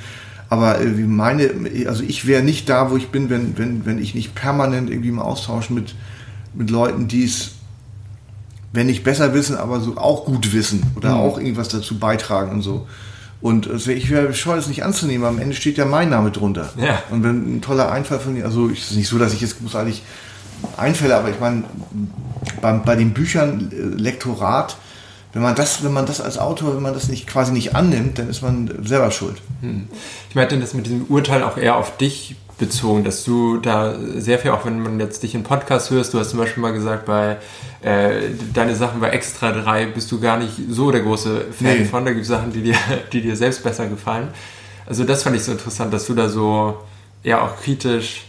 [0.52, 1.48] Aber äh, meine,
[1.86, 5.08] also ich wäre nicht da, wo ich bin, wenn, wenn, wenn ich nicht permanent irgendwie
[5.08, 5.94] im Austausch mit,
[6.52, 7.52] mit Leuten, die es,
[8.70, 11.20] wenn nicht besser wissen, aber so auch gut wissen oder mhm.
[11.22, 12.86] auch irgendwas dazu beitragen und so.
[13.40, 15.26] Und also ich wäre bescheuert, es nicht anzunehmen.
[15.26, 16.70] Am Ende steht ja mein Name drunter.
[16.76, 17.02] Ja.
[17.08, 19.58] Und wenn ein toller Einfall von dir, also es ist nicht so, dass ich jetzt
[19.58, 20.02] großartig
[20.76, 21.64] Einfälle, aber ich meine,
[22.60, 24.76] bei, bei den Büchern äh, Lektorat,
[25.32, 28.18] wenn man das, wenn man das als Autor, wenn man das nicht quasi nicht annimmt,
[28.18, 29.36] dann ist man selber schuld.
[29.60, 29.88] Hm.
[30.28, 34.38] Ich meinte das mit diesem Urteil auch eher auf dich bezogen, dass du da sehr
[34.38, 37.06] viel, auch wenn man jetzt dich im Podcast hörst, du hast zum Beispiel mal gesagt,
[37.06, 37.38] bei
[37.80, 41.84] äh, deine Sachen bei Extra 3 bist du gar nicht so der große Fan nee.
[41.84, 42.04] von.
[42.04, 42.76] Da gibt es Sachen, die dir,
[43.12, 44.28] die dir selbst besser gefallen.
[44.86, 46.76] Also das fand ich so interessant, dass du da so
[47.24, 48.24] ja auch kritisch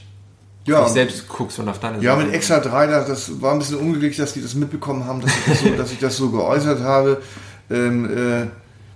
[0.65, 0.83] ja.
[0.83, 4.17] dich selbst guckst und auf deine Ja, mit Extra 3, das war ein bisschen unglücklich,
[4.17, 7.21] dass die das mitbekommen haben, dass ich das so, dass ich das so geäußert habe.
[7.69, 8.47] Ähm, äh,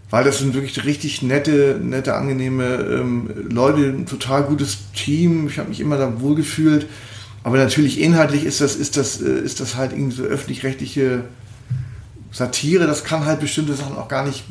[0.10, 5.47] weil das sind wirklich richtig nette, nette, angenehme ähm, Leute, ein total gutes Team.
[5.47, 6.88] Ich habe mich immer da wohlgefühlt.
[7.43, 11.25] Aber natürlich inhaltlich ist das, ist das, äh, ist das halt irgendwie so öffentlich-rechtliche
[12.32, 12.88] Satire.
[12.88, 14.45] Das kann halt bestimmte Sachen auch gar nicht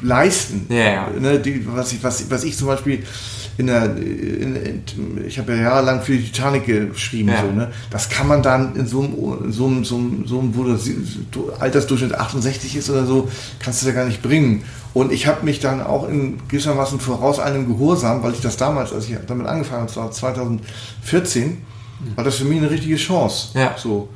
[0.00, 0.66] leisten.
[0.68, 1.10] Ja, ja.
[1.18, 3.04] Ne, die, was, ich, was, was ich zum Beispiel
[3.58, 4.82] in der, in, in,
[5.26, 7.40] ich habe ja jahrelang für die Titanic geschrieben, ja.
[7.40, 7.72] so, ne?
[7.90, 10.64] das kann man dann in so einem, in so einem, so einem, so einem wo
[10.64, 10.88] das
[11.58, 14.64] Altersdurchschnitt 68 ist oder so, kannst du da gar nicht bringen.
[14.92, 18.92] Und ich habe mich dann auch in gewissermaßen voraus einem Gehorsam, weil ich das damals,
[18.92, 21.58] als ich damit angefangen habe, das war 2014,
[22.14, 23.58] war das für mich eine richtige Chance.
[23.58, 23.74] Ja.
[23.76, 24.08] So.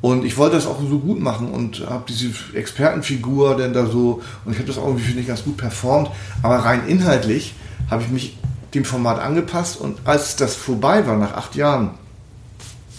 [0.00, 4.20] Und ich wollte das auch so gut machen und habe diese Expertenfigur denn da so,
[4.44, 6.10] und ich habe das auch irgendwie, finde ich, ganz gut performt.
[6.42, 7.54] Aber rein inhaltlich
[7.88, 8.36] habe ich mich
[8.74, 11.90] dem Format angepasst und als das vorbei war, nach acht Jahren,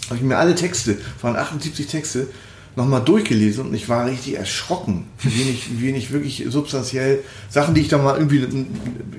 [0.06, 2.28] habe ich mir alle Texte, waren 78 Texte,
[2.76, 7.88] nochmal durchgelesen und ich war richtig erschrocken, wie wenig, wie wirklich substanziell Sachen, die ich
[7.88, 8.66] da mal irgendwie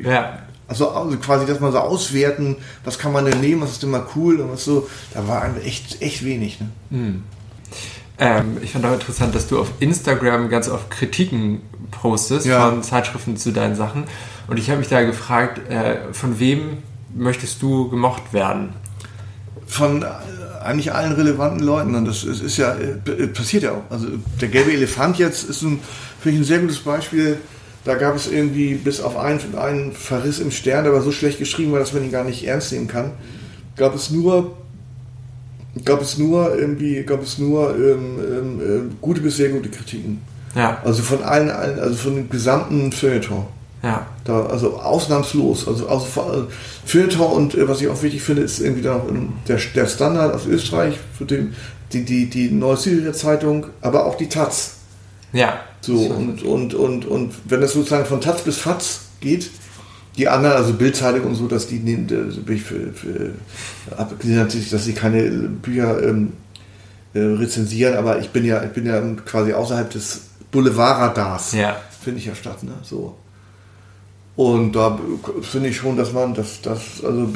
[0.04, 0.40] ja.
[0.68, 3.92] Also, also quasi, dass man so auswerten, was kann man denn nehmen, was ist denn
[3.92, 6.60] mal cool und was so, da war echt, echt wenig.
[6.60, 6.70] Ne?
[6.90, 7.24] Mhm.
[8.18, 12.68] Ähm, ich fand auch interessant, dass du auf Instagram ganz oft Kritiken postest ja.
[12.68, 14.06] von Zeitschriften zu deinen Sachen.
[14.48, 16.78] Und ich habe mich da gefragt, äh, von wem
[17.14, 18.70] möchtest du gemocht werden?
[19.66, 20.06] Von äh,
[20.64, 21.96] eigentlich allen relevanten Leuten.
[21.96, 23.84] Und das ist, ist ja, äh, passiert ja auch.
[23.90, 24.08] Also
[24.40, 25.80] der gelbe Elefant jetzt ist ein,
[26.20, 27.38] finde ich, ein sehr gutes Beispiel
[27.86, 31.38] da gab es irgendwie bis auf einen, einen Verriss im Stern, der war so schlecht
[31.38, 33.12] geschrieben war, dass man ihn gar nicht ernst nehmen kann.
[33.78, 34.58] Gab es nur,
[35.86, 40.20] gab es nur irgendwie, gab es nur ähm, ähm, äh, gute bis sehr gute Kritiken.
[40.56, 40.82] Ja.
[40.84, 43.46] Also von allen, also von dem gesamten Feuilleton.
[43.86, 44.08] Ja.
[44.24, 45.68] Da, also ausnahmslos.
[45.68, 46.44] Also, also äh,
[46.86, 49.04] Feuilleton und äh, was ich auch wichtig finde, ist irgendwie auch
[49.48, 51.54] der, der Standard aus Österreich, für den,
[51.94, 54.78] die, die, die Neue Syrische Zeitung, aber auch die Taz.
[55.34, 55.60] Ja.
[55.82, 59.52] So, und, und, und, und wenn das sozusagen von Taz bis Fatz geht,
[60.18, 63.34] die anderen, also Bildzeitung und so, dass die nehmen, also bin ich für, für
[63.96, 66.34] abgesehen dass sie keine Bücher ähm,
[67.14, 70.22] äh, rezensieren, aber ich bin ja, ich bin ja quasi außerhalb des
[70.52, 71.76] Boulevardradars, ja.
[72.02, 72.72] finde ich ja statt, ne?
[72.82, 73.16] So.
[74.36, 75.00] Und da
[75.42, 77.30] finde ich schon, dass man, dass das, also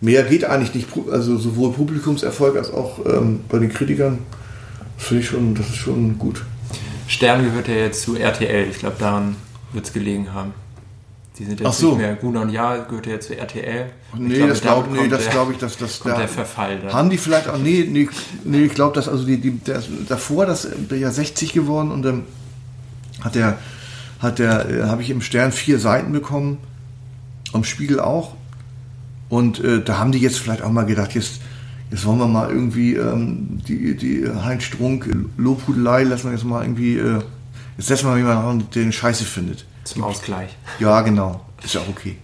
[0.00, 4.18] mehr geht eigentlich nicht, also sowohl Publikumserfolg als auch ähm, bei den Kritikern,
[4.96, 6.44] finde ich schon, das ist schon gut.
[7.06, 8.68] Stern gehört ja jetzt zu RTL.
[8.68, 9.36] Ich glaube, daran
[9.72, 10.52] wird es gelegen haben.
[11.38, 11.90] Die sind jetzt so.
[11.90, 12.16] nicht mehr.
[12.16, 13.86] Guna und Ja gehört ja jetzt zu RTL.
[14.16, 16.80] Nee, glaube, das glaube nee, glaub ich, dass das da, der Verfall.
[16.80, 16.92] Dann.
[16.92, 18.08] Haben die vielleicht auch, nee, nee,
[18.44, 22.02] nee ich glaube, dass also die, die der, davor, das der ja 60 geworden und
[22.02, 22.24] dann
[23.20, 23.58] hat der,
[24.18, 26.58] hat der, äh, habe ich im Stern vier Seiten bekommen,
[27.52, 28.34] am Spiegel auch.
[29.28, 31.40] Und äh, da haben die jetzt vielleicht auch mal gedacht, jetzt
[31.90, 36.62] jetzt wollen wir mal irgendwie ähm, die, die Heinz Strunk Lobhudelei, lassen wir jetzt mal
[36.62, 37.20] irgendwie, äh,
[37.76, 39.64] jetzt setzen wir mal jemanden der den Scheiße findet.
[39.84, 40.56] Zum Ausgleich.
[40.78, 41.44] Ja, genau.
[41.62, 42.16] Ist ja auch okay.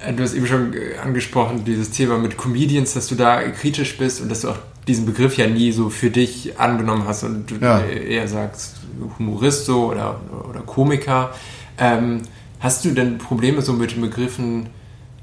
[0.00, 3.96] Äh, du hast eben schon äh, angesprochen, dieses Thema mit Comedians, dass du da kritisch
[3.96, 7.52] bist und dass du auch diesen Begriff ja nie so für dich angenommen hast und
[7.60, 7.80] ja.
[7.80, 8.79] eher sagst
[9.18, 11.30] Humorist so oder, oder Komiker.
[11.78, 12.22] Ähm,
[12.60, 14.66] hast du denn Probleme so mit den Begriffen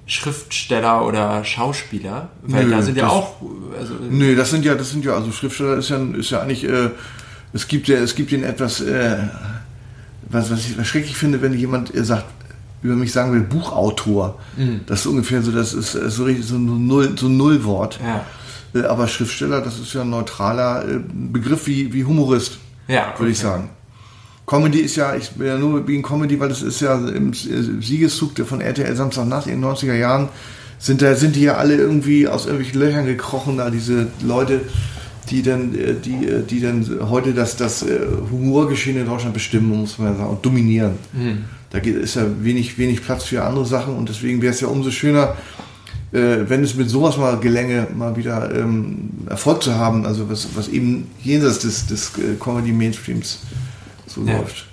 [0.06, 2.30] Schriftsteller oder Schauspieler?
[2.44, 3.36] Weil nö, da sind ja das, auch.
[3.78, 6.64] Also nö, das sind ja, das sind ja, also Schriftsteller ist ja, ist ja eigentlich,
[6.64, 6.90] äh,
[7.54, 9.18] es gibt ja, es gibt ihnen etwas, äh,
[10.30, 12.26] was, was ich schrecklich finde, wenn jemand äh, sagt,
[12.82, 14.40] über mich sagen will, Buchautor.
[14.56, 14.82] Mhm.
[14.86, 18.00] Das ist ungefähr so, das ist so richtig so ein Null, so ein Nullwort.
[18.02, 18.26] Ja.
[18.80, 23.32] Äh, aber Schriftsteller, das ist ja ein neutraler äh, Begriff wie, wie Humorist, ja, würde
[23.32, 23.70] ich sagen.
[24.46, 28.38] Comedy ist ja, ich bin ja nur wegen Comedy, weil das ist ja im Siegeszug
[28.46, 30.30] von RTL Samstagnacht in den 90er Jahren,
[30.80, 34.62] sind da, sind die ja alle irgendwie aus irgendwelchen Löchern gekrochen, da diese Leute,
[35.30, 38.00] die dann, äh, die, äh, die dann heute das, das äh,
[38.32, 40.94] Humorgeschehen in Deutschland bestimmen, muss man ja sagen, und dominieren.
[41.12, 41.46] Mhm.
[41.72, 44.92] Da ist ja wenig, wenig Platz für andere Sachen und deswegen wäre es ja umso
[44.92, 45.36] schöner,
[46.12, 50.70] wenn es mit sowas mal gelänge, mal wieder ähm, Erfolg zu haben, also was, was
[50.70, 53.40] eben jenseits des, des Comedy-Mainstreams
[54.06, 54.38] so ja.
[54.38, 54.68] läuft.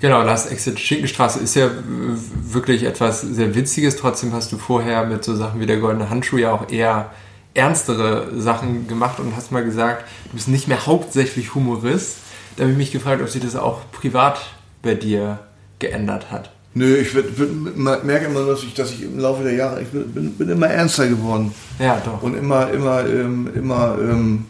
[0.00, 3.96] Genau, Last Exit Schinkenstraße ist ja wirklich etwas sehr Witziges.
[3.96, 7.10] Trotzdem hast du vorher mit so Sachen wie der Goldene Handschuh ja auch eher
[7.54, 12.18] ernstere Sachen gemacht und hast mal gesagt, du bist nicht mehr hauptsächlich Humorist.
[12.56, 14.40] Da habe ich mich gefragt, ob sich das auch privat
[14.82, 15.38] bei dir
[15.78, 16.50] geändert hat.
[16.78, 19.88] Nö, ich wird, wird, merke immer, dass ich, dass ich im Laufe der Jahre, ich
[19.88, 21.52] bin, bin immer ernster geworden.
[21.78, 22.22] Ja, doch.
[22.22, 24.44] Und immer, immer, ähm, immer ähm,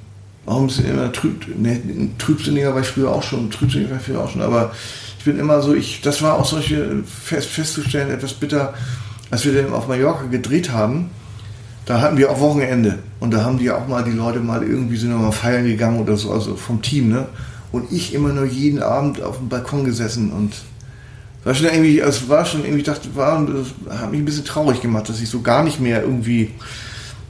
[0.47, 1.81] Warum ist immer trüb, ne,
[2.19, 4.71] trübsinniger war ich früher auch schon, trübsinniger war ich früher auch schon, aber
[5.19, 8.73] ich bin immer so, ich, das war auch solche fest, festzustellen, etwas bitter,
[9.29, 11.11] als wir dann auf Mallorca gedreht haben,
[11.85, 14.97] da hatten wir auch Wochenende und da haben die auch mal die Leute mal irgendwie
[14.97, 17.27] sind mal feiern gegangen oder so, also vom Team, ne?
[17.73, 20.53] und ich immer nur jeden Abend auf dem Balkon gesessen und
[21.47, 24.81] war schon irgendwie, also war schon irgendwie, dachte, war, das hat mich ein bisschen traurig
[24.81, 26.51] gemacht, dass ich so gar nicht mehr irgendwie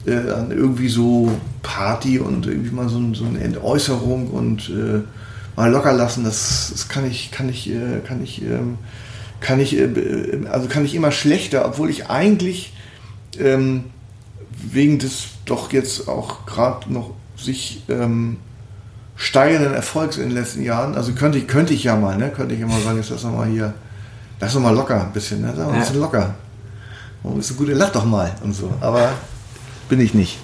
[0.07, 5.01] äh, an irgendwie so Party und irgendwie mal so, so eine Entäußerung und äh,
[5.55, 8.79] mal locker lassen, das, das kann ich, kann ich, äh, kann ich, ähm,
[9.39, 9.87] kann ich, äh,
[10.49, 12.73] also kann ich immer schlechter, obwohl ich eigentlich
[13.37, 13.83] ähm,
[14.49, 18.37] wegen des doch jetzt auch gerade noch sich ähm,
[19.15, 22.55] steigenden Erfolgs in den letzten Jahren, also könnte ich, könnte ich ja mal, ne, könnte
[22.55, 23.75] ich mal sagen, jetzt lass mal hier,
[24.39, 26.35] lass doch mal locker ein bisschen, ne, sag mal ein bisschen locker.
[27.23, 29.11] Und oh, ist eine gute, lach doch mal und so, aber
[29.89, 30.39] bin ich nicht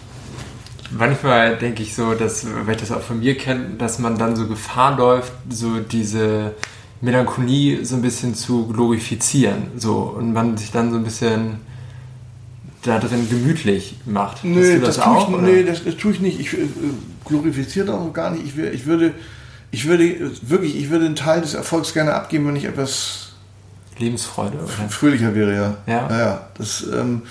[0.98, 4.36] manchmal denke ich so, dass, weil ich das auch von mir kenne, dass man dann
[4.36, 6.54] so Gefahr läuft, so diese
[7.02, 9.68] Melancholie so ein bisschen zu glorifizieren.
[9.76, 11.58] So, und man sich dann so ein bisschen
[12.84, 14.44] da drin gemütlich macht.
[14.44, 16.40] Nee, das, das, auch, ich, nee das, das, tue ich nicht.
[16.40, 16.68] Ich äh,
[17.26, 18.46] glorifiziere auch gar nicht.
[18.46, 19.14] Ich, ich, würde,
[19.72, 23.23] ich würde wirklich, ich würde einen Teil des Erfolgs gerne abgeben, wenn ich etwas
[24.04, 24.90] Lebensfreude oder?
[24.90, 25.78] fröhlicher wäre, ja.
[25.88, 26.10] Ja.
[26.10, 26.48] ja, ja.
[26.58, 27.24] Das, ähm,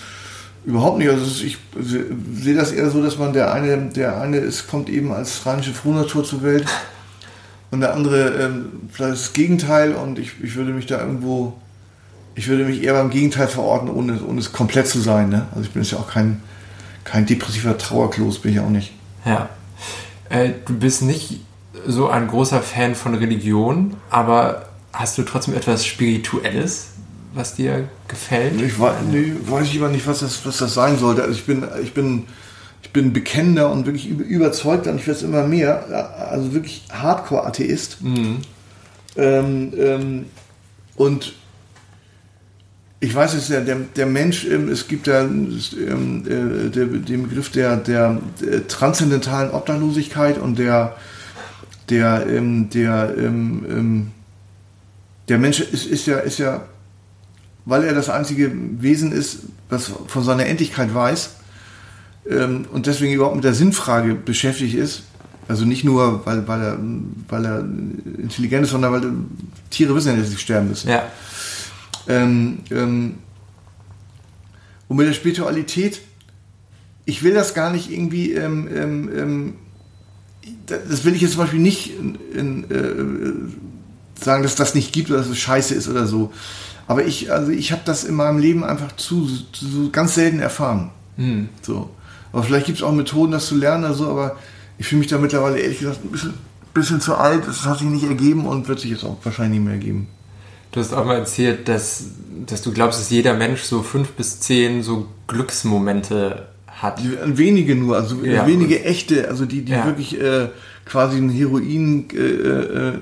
[0.65, 1.09] Überhaupt nicht.
[1.09, 5.13] Also ich sehe das eher so, dass man der eine, der eine ist, kommt eben
[5.13, 6.67] als rheinische Frohnatur zur Welt
[7.73, 11.55] und der andere ähm, vielleicht das Gegenteil und ich, ich würde mich da irgendwo,
[12.37, 15.31] ich würde mich eher beim Gegenteil verorten, ohne, ohne es komplett zu sein.
[15.31, 15.47] Ne?
[15.51, 16.41] Also ich bin jetzt ja auch kein,
[17.03, 18.93] kein depressiver Trauerklos, bin ich auch nicht.
[19.25, 19.49] Ja.
[20.29, 21.41] Äh, du bist nicht
[21.87, 26.93] so ein großer Fan von Religion, aber hast du trotzdem etwas Spirituelles?
[27.35, 28.61] was dir gefällt?
[28.61, 31.23] Ich weiß, nee, weiß ich aber nicht, was das, was das sein sollte.
[31.23, 32.25] Also ich bin, ich bin,
[32.83, 38.03] ich bin bekennender und wirklich überzeugt und ich werde es immer mehr, also wirklich Hardcore-Atheist.
[38.03, 38.39] Mhm.
[39.17, 40.25] Ähm, ähm,
[40.97, 41.35] und
[43.01, 47.29] ich weiß es ja, der, der Mensch, ähm, es gibt ja ähm, äh, der, den
[47.29, 50.97] Begriff der, der, der, transzendentalen Obdachlosigkeit und der,
[51.89, 54.13] der, ähm, der, ähm,
[55.29, 56.67] der Mensch ist, ist ja, ist ja
[57.65, 61.37] weil er das einzige Wesen ist, was von seiner Endlichkeit weiß
[62.29, 65.05] ähm, und deswegen überhaupt mit der Sinnfrage beschäftigt ist.
[65.49, 66.79] Also nicht nur, weil, weil, er,
[67.29, 69.13] weil er intelligent ist, sondern weil
[69.71, 70.89] Tiere wissen ja, dass sie sterben müssen.
[70.89, 71.05] Ja.
[72.09, 73.17] Ähm, ähm,
[74.89, 76.01] und mit der Spiritualität,
[77.05, 79.55] ich will das gar nicht irgendwie, ähm, ähm, ähm
[80.67, 83.72] das will ich jetzt zum Beispiel nicht in, in, äh,
[84.25, 86.33] sagen, dass das nicht gibt oder dass es scheiße ist oder so.
[86.89, 90.91] Aber ich, also ich habe das in meinem Leben einfach zu, zu ganz selten erfahren.
[91.17, 91.49] Mhm.
[91.63, 91.91] So.
[92.33, 94.37] Aber vielleicht gibt es auch Methoden, das zu lernen oder so, aber
[94.79, 96.35] ich fühle mich da mittlerweile ehrlich gesagt ein bisschen,
[96.75, 97.47] bisschen zu alt.
[97.47, 100.09] Das hat sich nicht ergeben und wird sich jetzt auch wahrscheinlich nicht mehr ergeben.
[100.73, 102.05] Du hast auch mal erzählt, dass,
[102.47, 107.01] dass du glaubst, dass jeder Mensch so fünf bis zehn so Glücksmomente hat.
[107.25, 109.85] Wenige nur, also ja, wenige echte, also die, die ja.
[109.85, 110.49] wirklich äh,
[110.87, 112.99] quasi einen Heroin-Kick äh, äh,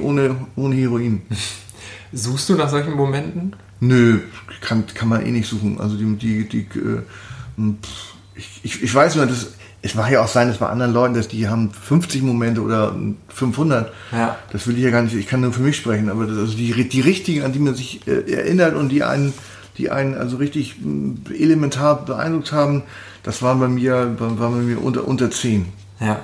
[0.00, 1.22] ohne, ohne Heroin.
[2.12, 3.54] Suchst du nach solchen Momenten?
[3.80, 4.20] Nö,
[4.60, 5.80] kann, kann man eh nicht suchen.
[5.80, 7.02] Also die, die, die äh,
[8.34, 11.14] ich, ich, ich weiß nur, dass es mag ja auch sein, dass bei anderen Leuten,
[11.14, 12.94] dass die haben 50 Momente oder
[13.28, 13.92] 500.
[14.12, 14.36] Ja.
[14.52, 16.54] Das will ich ja gar nicht, ich kann nur für mich sprechen, aber das, also
[16.54, 19.32] die, die richtigen, an die man sich äh, erinnert und die einen,
[19.78, 20.76] die einen also richtig
[21.30, 22.82] elementar beeindruckt haben,
[23.22, 25.66] das waren bei mir, waren bei mir unter, unter 10.
[26.00, 26.20] Ja.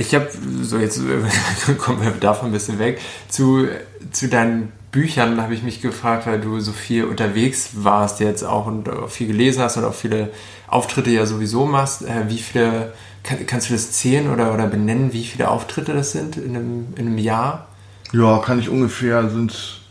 [0.00, 0.28] Ich habe,
[0.62, 0.98] so jetzt
[1.78, 3.68] kommen wir davon ein bisschen weg, zu,
[4.12, 8.66] zu deinen Büchern habe ich mich gefragt, weil du so viel unterwegs warst jetzt auch
[8.66, 10.30] und viel gelesen hast und auch viele
[10.68, 12.02] Auftritte ja sowieso machst.
[12.02, 16.12] Äh, wie viele, kann, kannst du das zählen oder, oder benennen, wie viele Auftritte das
[16.12, 17.66] sind in einem, in einem Jahr?
[18.12, 19.82] Ja, kann ich ungefähr, sind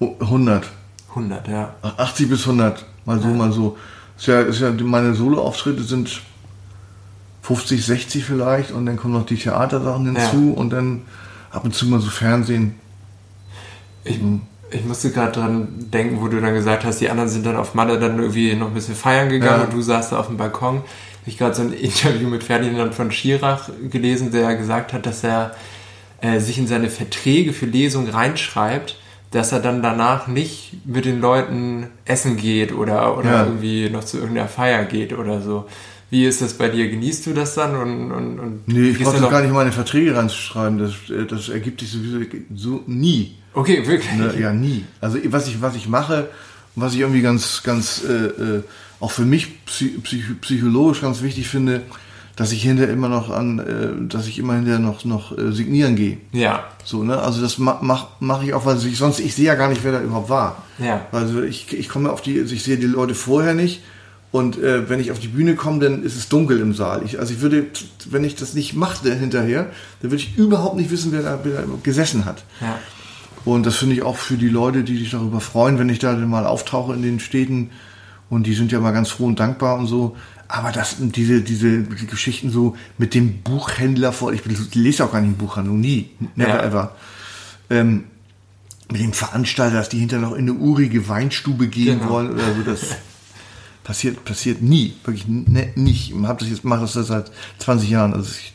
[0.00, 0.70] 100.
[1.10, 1.74] 100, ja.
[1.82, 3.34] 80 bis 100, mal so, ja.
[3.34, 3.76] mal so.
[4.16, 6.22] Ist ja, ist ja, meine Solo-Auftritte sind
[7.44, 10.58] 50, 60 vielleicht und dann kommen noch die Theatersachen hinzu ja.
[10.58, 11.02] und dann
[11.50, 12.74] ab und zu mal so Fernsehen.
[14.02, 14.18] Ich,
[14.70, 17.74] ich musste gerade dran denken, wo du dann gesagt hast, die anderen sind dann auf
[17.74, 19.64] Malle dann irgendwie noch ein bisschen feiern gegangen ja.
[19.66, 20.80] und du saßt da auf dem Balkon.
[21.26, 25.54] Ich gerade so ein Interview mit Ferdinand von Schirach gelesen, der gesagt hat, dass er
[26.22, 28.96] äh, sich in seine Verträge für Lesungen reinschreibt,
[29.32, 33.44] dass er dann danach nicht mit den Leuten essen geht oder, oder ja.
[33.44, 35.66] irgendwie noch zu irgendeiner Feier geht oder so.
[36.14, 36.88] Wie ist das bei dir?
[36.88, 37.74] Genießt du das dann?
[37.74, 40.78] Und, und, und nee, ich brauche gar nicht meine Verträge reinzuschreiben.
[40.78, 42.20] Das, äh, das ergibt sich sowieso
[42.54, 43.34] so nie.
[43.52, 44.12] Okay, wirklich?
[44.12, 44.84] Ne, ja, nie.
[45.00, 46.28] Also was ich, was ich mache,
[46.76, 48.62] was ich irgendwie ganz, ganz, äh, äh
[49.00, 51.82] auch für mich psych psychologisch ganz wichtig finde,
[52.36, 55.96] dass ich hinterher immer noch an, äh, dass ich immer hinterher noch, noch äh, signieren
[55.96, 56.18] gehe.
[56.30, 56.62] Ja.
[56.84, 57.18] So, ne?
[57.18, 59.82] Also das mache mach, mach ich auch, weil ich sonst, ich sehe ja gar nicht,
[59.82, 60.62] wer da überhaupt war.
[60.78, 61.08] Ja.
[61.10, 63.82] Also ich, ich komme auf die, also ich sehe die Leute vorher nicht
[64.34, 67.02] Und äh, wenn ich auf die Bühne komme, dann ist es dunkel im Saal.
[67.04, 67.66] Ich, also ich würde,
[68.10, 69.70] wenn ich das nicht machte hinterher,
[70.02, 72.42] dann würde ich überhaupt nicht wissen, wer da, wer da gesessen hat.
[72.60, 72.80] Ja.
[73.44, 76.16] Und das finde ich auch für die Leute, die sich darüber freuen, wenn ich da
[76.16, 77.70] mal auftauche in den Städten.
[78.28, 80.16] Und die sind ja mal ganz froh und dankbar und so.
[80.48, 84.40] Aber das, diese, diese Geschichten so mit dem Buchhändler vor, ich
[84.74, 86.62] lese auch gar nicht im Buchhandlung, nie, never Ja.
[86.64, 86.96] ever.
[87.70, 88.02] Ähm,
[88.90, 92.10] mit dem Veranstalter, dass die hinterher noch in eine urige Weinstube gehen Genau.
[92.10, 92.80] wollen oder so, das
[93.84, 96.10] passiert, passiert nie, wirklich ne, nicht.
[96.10, 98.12] Ich hab das jetzt, mache das seit 20 Jahren.
[98.14, 98.52] Also ich,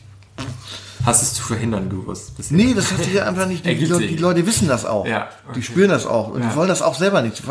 [1.06, 2.36] Hast es zu verhindern gewusst?
[2.36, 2.58] bisher?
[2.58, 5.06] nee, das hat sich ja einfach nicht, die, die, Leute, die Leute wissen das auch.
[5.08, 5.62] Ja, Die okay.
[5.62, 6.50] spüren das auch und Ja.
[6.50, 7.40] die wollen das auch selber nicht.
[7.40, 7.48] Die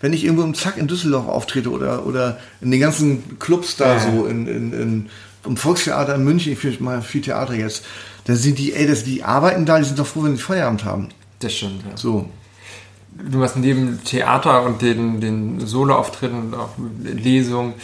[0.00, 3.94] Wenn ich irgendwo im Zack in Düsseldorf auftrete oder, oder in den ganzen Clubs da
[3.94, 4.00] Ja.
[4.00, 5.10] so in, in, in,
[5.44, 7.84] im Volkstheater in München, ich führe mal viel Theater jetzt,
[8.26, 10.84] da sind die, ey, das, die arbeiten da, die sind doch froh, wenn sie Feierabend
[10.84, 11.08] haben.
[11.40, 11.96] Das stimmt, ja.
[11.96, 12.28] So.
[13.30, 16.70] Du machst neben Theater und den, den Soloauftritten und auch
[17.02, 17.74] Lesungen,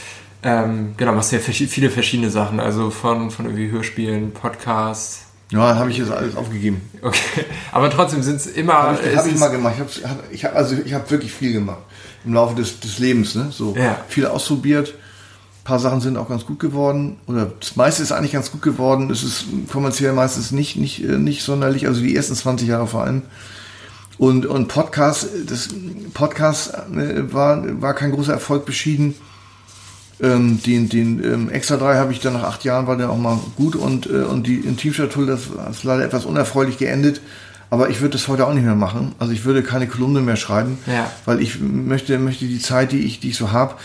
[0.43, 5.27] ähm, genau, machst ja verschi- viele verschiedene Sachen, also von, von irgendwie Hörspielen, Podcasts.
[5.53, 6.81] Ja, habe ich jetzt alles aufgegeben.
[7.03, 8.75] Okay, aber trotzdem sind es immer.
[8.75, 9.75] Habe ich, hab ich mal gemacht.
[9.77, 11.81] Ich habe ich hab, also ich hab wirklich viel gemacht
[12.25, 13.35] im Laufe des, des Lebens.
[13.35, 13.49] Ne?
[13.51, 13.99] So Ja.
[14.09, 14.91] viel ausprobiert.
[14.91, 17.17] Ein paar Sachen sind auch ganz gut geworden.
[17.27, 19.11] Oder das meiste ist eigentlich ganz gut geworden.
[19.11, 21.87] Es ist kommerziell meistens nicht, nicht, äh, nicht sonderlich.
[21.87, 23.23] Also die ersten 20 Jahre vor allem.
[24.21, 25.71] Und, und Podcast, das
[26.13, 29.15] Podcast äh, war, war kein großer Erfolg beschieden.
[30.21, 33.17] Ähm, den den ähm, Extra 3 habe ich dann nach acht Jahren, war der auch
[33.17, 33.77] mal gut.
[33.77, 37.23] Und, äh, und die Intimschatulle, das das ist leider etwas unerfreulich geendet.
[37.71, 39.15] Aber ich würde das heute auch nicht mehr machen.
[39.19, 41.11] Also ich würde keine Kolumne mehr schreiben, Ja.
[41.25, 43.77] weil ich möchte, möchte die Zeit, die ich, die ich so habe,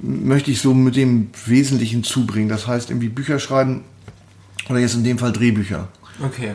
[0.00, 2.48] möchte ich so mit dem Wesentlichen zubringen.
[2.48, 3.82] Das heißt irgendwie Bücher schreiben
[4.70, 5.88] oder jetzt in dem Fall Drehbücher.
[6.24, 6.54] Okay.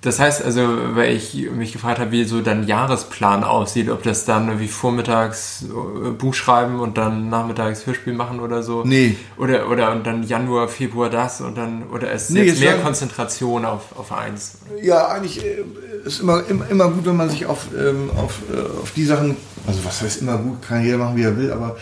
[0.00, 0.60] Das heißt also,
[0.94, 5.64] weil ich mich gefragt habe, wie so dein Jahresplan aussieht, ob das dann irgendwie vormittags
[5.64, 8.84] äh, Buch schreiben und dann nachmittags Hörspiel machen oder so.
[8.84, 9.16] Nee.
[9.36, 12.84] Oder, oder und dann Januar, Februar das und dann, oder ist Nee, jetzt mehr sagen-
[12.84, 14.58] Konzentration auf, auf eins?
[14.80, 15.64] Ja, eigentlich äh,
[16.04, 19.36] ist immer, immer, immer gut, wenn man sich auf, ähm, auf, äh, auf die Sachen,
[19.66, 21.76] also was heißt immer gut, kann jeder machen, wie er will, aber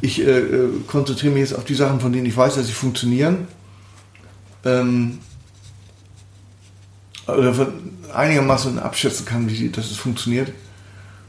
[0.00, 2.72] ich äh, äh, konzentriere mich jetzt auf die Sachen, von denen ich weiß, dass sie
[2.72, 3.46] funktionieren.
[4.64, 5.18] Ähm,
[7.26, 7.68] oder von
[8.14, 10.52] einigermaßen abschätzen kann, wie es funktioniert.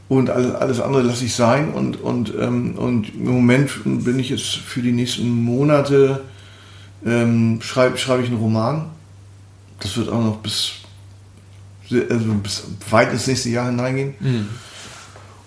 [0.08, 1.72] Und alles, andere lasse ich sein.
[1.72, 6.20] Und, und, ähm, und im Moment bin ich jetzt für die nächsten Monate,
[7.06, 8.90] ähm, schreibe schreibe ich einen Roman.
[9.80, 10.72] Das wird auch noch bis
[11.90, 14.14] also bis weit ins nächste Jahr hineingehen.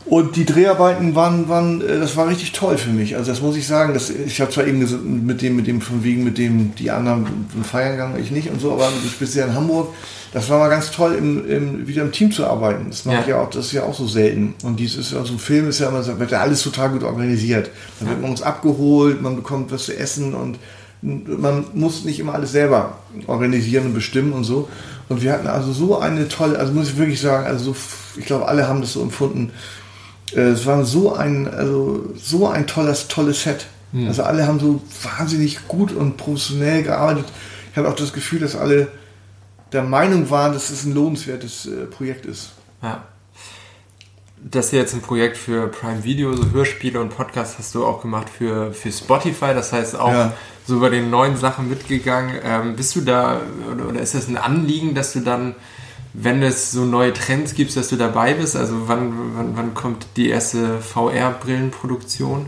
[0.05, 3.15] Und die Dreharbeiten waren, waren, äh, das war richtig toll für mich.
[3.17, 3.93] Also das muss ich sagen.
[3.93, 6.91] Das, ich habe zwar eben gesagt, mit dem, mit dem von wegen, mit dem die
[6.91, 9.93] anderen feiern gegangen, ich nicht und so, aber speziell in Hamburg,
[10.35, 12.87] das war mal ganz toll, im, im, wieder im Team zu arbeiten.
[12.89, 13.21] Das mache Ja.
[13.21, 14.53] ich ja auch, das ist ja auch so selten.
[14.63, 16.89] Und dies ist ja so ein Film ist ja immer, so- wird ja alles total
[16.89, 17.69] gut organisiert.
[17.99, 20.59] Dann wird man uns abgeholt, man bekommt was zu essen und
[21.01, 24.67] man muss nicht immer alles selber organisieren und bestimmen und so.
[25.07, 27.75] Und wir hatten also so eine tolle, also muss ich wirklich sagen, also so,
[28.17, 29.51] ich glaube, alle haben das so empfunden.
[30.35, 33.67] Äh, Es war so ein, also so ein tolles, tolles Set.
[34.09, 34.81] Also alle haben so
[35.17, 37.25] wahnsinnig gut und professionell gearbeitet.
[37.71, 38.89] Ich hatte auch das Gefühl, dass alle
[39.75, 42.53] der Meinung waren, dass es ein lohnenswertes äh, Projekt ist.
[42.81, 43.03] Ja.
[44.41, 48.01] Das ist jetzt ein Projekt für Prime Video, so Hörspiele und Podcasts hast du auch
[48.01, 49.53] gemacht für, für Spotify.
[49.53, 50.33] Das heißt auch Ja.
[50.67, 52.35] so bei den neuen Sachen mitgegangen.
[52.43, 53.41] Ähm, bist du da
[53.89, 55.55] oder, ist das ein Anliegen, dass du dann,
[56.13, 58.55] wenn es so neue Trends gibt, dass du dabei bist?
[58.55, 62.45] Also wann, wann, wann kommt die erste VR-Brillenproduktion?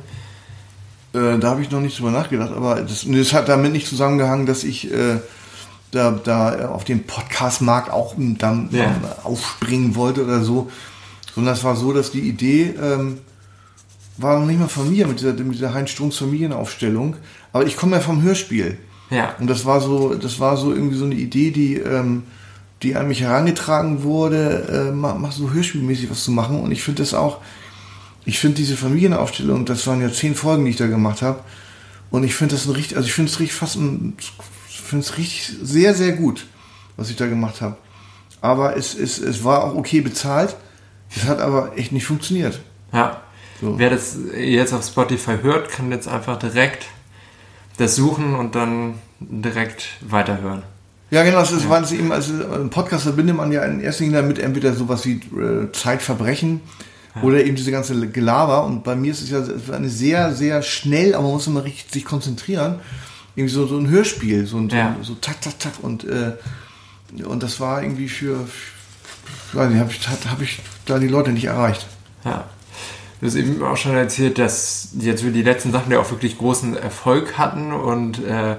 [1.13, 4.45] Äh, da habe ich noch nicht drüber nachgedacht, aber das, das hat damit nicht zusammengehangen,
[4.45, 5.19] dass ich äh,
[5.91, 8.95] da, da auf dem Podcast-Markt auch ähm, dann Ja.
[9.23, 10.69] aufspringen wollte oder so.
[11.35, 13.19] Sondern es war so, dass die Idee ähm,
[14.17, 17.15] war noch nicht mal von mir mit dieser, mit dieser Heinz Strunks Familienaufstellung.
[17.53, 18.77] Aber ich komme ja vom Hörspiel.
[19.09, 19.35] Ja.
[19.39, 22.23] Und das war so, das war so irgendwie so eine Idee, die, ähm,
[22.83, 26.59] die an mich herangetragen wurde, äh, mach, so hörspielmäßig was zu machen.
[26.59, 27.37] Und ich finde das auch,
[28.25, 31.39] ich finde diese Familienaufstellung, das waren ja zehn Folgen, die ich da gemacht habe.
[32.09, 34.15] Und ich finde das ein richtig, also ich finde es richtig fast ein,
[34.87, 36.47] finde es richtig sehr, sehr gut,
[36.95, 37.77] was ich da gemacht habe.
[38.41, 40.55] Aber es, es, es war auch okay bezahlt.
[41.15, 42.59] Es hat aber echt nicht funktioniert.
[42.93, 43.21] Ja.
[43.61, 43.79] So.
[43.79, 46.85] Wer das jetzt auf Spotify hört, kann jetzt einfach direkt
[47.77, 50.63] das suchen und dann direkt weiterhören.
[51.09, 54.21] Ja, genau, das weil es eben, also ein Podcast verbindet man ja in erster Linie
[54.21, 56.61] damit entweder sowas wie äh, Zeitverbrechen
[57.21, 58.65] oder eben diese ganze Gelaber.
[58.65, 59.41] Und bei mir ist es ja
[59.73, 62.79] eine sehr, sehr schnell, aber man muss immer richtig sich konzentrieren.
[63.37, 64.95] Irgendwie so, so ein Hörspiel, so, ein, so, Ja.
[65.03, 65.73] so tak, tak, tak.
[65.83, 66.33] Und, äh,
[67.23, 68.47] und das war irgendwie für,
[69.51, 71.85] für weiß nicht, habe ich, hab ich da die Leute nicht erreicht.
[72.25, 72.45] Ja.
[73.21, 76.75] Du hast eben auch schon erzählt, dass jetzt die letzten Sachen ja auch wirklich großen
[76.75, 78.55] Erfolg hatten und äh,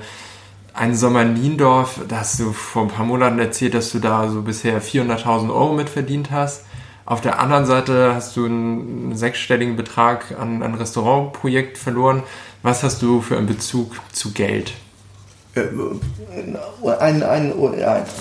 [0.74, 4.28] ein Sommer in Niendorf, da hast du vor ein paar Monaten erzählt, dass du da
[4.30, 6.64] so bisher 400.000 Euro mit verdient hast.
[7.04, 12.22] Auf der anderen Seite hast du einen sechsstelligen Betrag an ein Restaurantprojekt verloren.
[12.62, 14.72] Was hast du für einen Bezug zu Geld?
[15.54, 15.66] Äh,
[17.00, 17.52] einen, einen,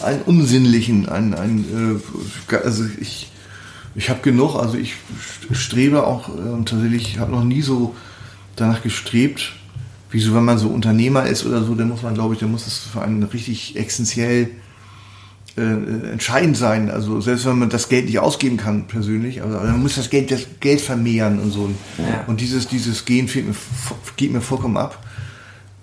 [0.03, 2.01] einen unsinnlichen, einen, einen,
[2.51, 3.31] äh, also ich,
[3.95, 4.95] ich habe genug, also ich
[5.51, 7.95] strebe auch äh, tatsächlich, habe noch nie so
[8.55, 9.53] danach gestrebt,
[10.11, 12.51] wie so, wenn man so Unternehmer ist oder so, dann muss man, glaube ich, dann
[12.51, 14.51] muss das für einen richtig essentiell
[15.57, 16.91] äh, entscheidend sein.
[16.91, 20.31] Also selbst wenn man das Geld nicht ausgeben kann persönlich, aber man muss das Geld,
[20.31, 21.69] das Geld vermehren und so.
[21.97, 22.23] Ja.
[22.27, 23.55] Und dieses, dieses Gehen fehlt mir,
[24.15, 25.03] geht mir vollkommen ab.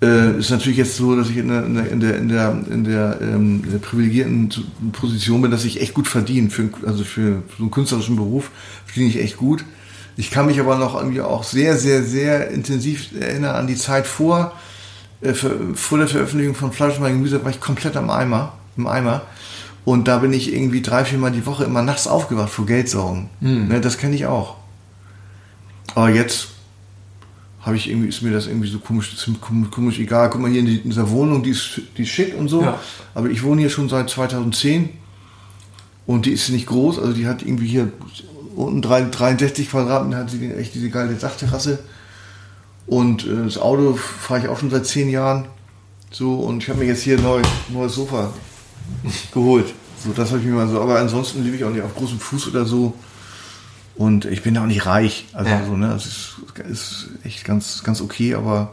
[0.00, 2.62] Äh, ist natürlich jetzt so, dass ich in der, in der, in der, in der,
[2.70, 4.50] in der, ähm, privilegierten
[4.92, 6.50] Position bin, dass ich echt gut verdiene.
[6.50, 8.50] Für, also für so einen künstlerischen Beruf
[8.86, 9.64] verdiene ich echt gut.
[10.16, 14.06] Ich kann mich aber noch irgendwie auch sehr, sehr, sehr intensiv erinnern an die Zeit
[14.06, 14.52] vor,
[15.20, 18.86] äh, für, vor der Veröffentlichung von Fleisch und Gemüse war ich komplett am Eimer, im
[18.86, 19.22] Eimer.
[19.84, 23.28] Und da bin ich irgendwie drei, vier Mal die Woche immer nachts aufgewacht vor Geldsorgen.
[23.40, 23.68] Mhm.
[23.68, 24.56] Ne, das kenne ich auch.
[25.94, 26.48] Aber jetzt
[27.60, 30.30] habe ich irgendwie, ist mir das irgendwie so komisch, komisch, komisch egal.
[30.30, 32.62] Guck mal hier in, die, in, dieser Wohnung, die ist, die ist schick und so.
[32.62, 32.80] Ja.
[33.14, 34.90] Aber ich wohne hier schon seit 2010
[36.06, 36.98] und die ist nicht groß.
[36.98, 37.92] Also die hat irgendwie hier
[38.56, 41.78] unten 63 Quadratmeter, hat sie echt diese geile Dachterrasse.
[42.86, 45.46] Und äh, das Auto fahre ich auch schon seit zehn Jahren.
[46.10, 48.32] So, und ich habe mir jetzt hier ein neu, neues Sofa
[49.32, 49.74] geholt.
[50.04, 50.80] So, das habe ich mir mal so.
[50.80, 52.94] Aber ansonsten lebe ich auch nicht auf großem Fuß oder so.
[53.96, 55.26] Und ich bin auch nicht reich.
[55.32, 55.64] Also ja.
[55.64, 56.36] so, ne, das ist,
[56.68, 58.72] ist, echt ganz, ganz okay, aber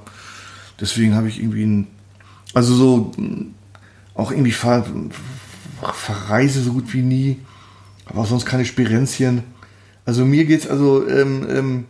[0.80, 1.88] deswegen habe ich irgendwie ein,
[2.53, 3.12] also so
[4.16, 4.86] auch irgendwie ver,
[5.93, 7.39] verreise so gut wie nie,
[8.05, 9.43] aber sonst keine Spirenzchen.
[10.05, 11.86] Also mir geht's also ähm, ähm,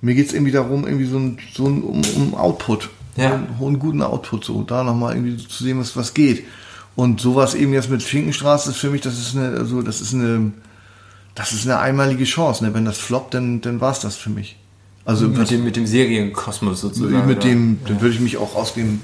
[0.00, 3.34] mir geht's irgendwie darum, irgendwie so ein, so ein um, um Output, ja.
[3.34, 6.44] einen hohen guten Output, so da nochmal irgendwie zu sehen, was was geht.
[6.98, 10.14] Und sowas eben jetzt mit Schinkenstraße ist für mich, das ist eine, also das ist
[10.14, 10.50] eine
[11.38, 12.64] das ist eine einmalige Chance.
[12.64, 12.74] Ne?
[12.74, 14.56] Wenn das floppt, dann, dann war es das für mich.
[15.04, 17.28] Also mit, dem, mit dem Serienkosmos sozusagen.
[17.28, 19.00] Mit dem, dann würde ich mich auch aus dem,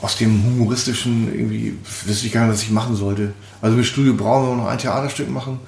[0.00, 3.32] aus dem humoristischen irgendwie, wüsste ich gar nicht, was ich machen sollte.
[3.60, 5.58] Also mit Studio Braun wir noch ein Theaterstück machen.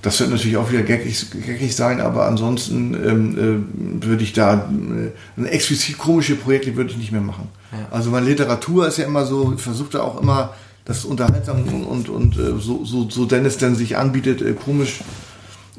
[0.00, 3.68] Das wird natürlich auch wieder gaggig, gaggig sein, aber ansonsten ähm,
[4.02, 7.48] äh, würde ich da äh, ein explizit komische Projekte würde ich nicht mehr machen.
[7.72, 7.88] Ja.
[7.90, 11.84] Also meine Literatur ist ja immer so, ich versuche da auch immer das unterhaltsam und,
[11.84, 15.00] und, und äh, so, so, so Dennis dann sich anbietet, äh, komisch,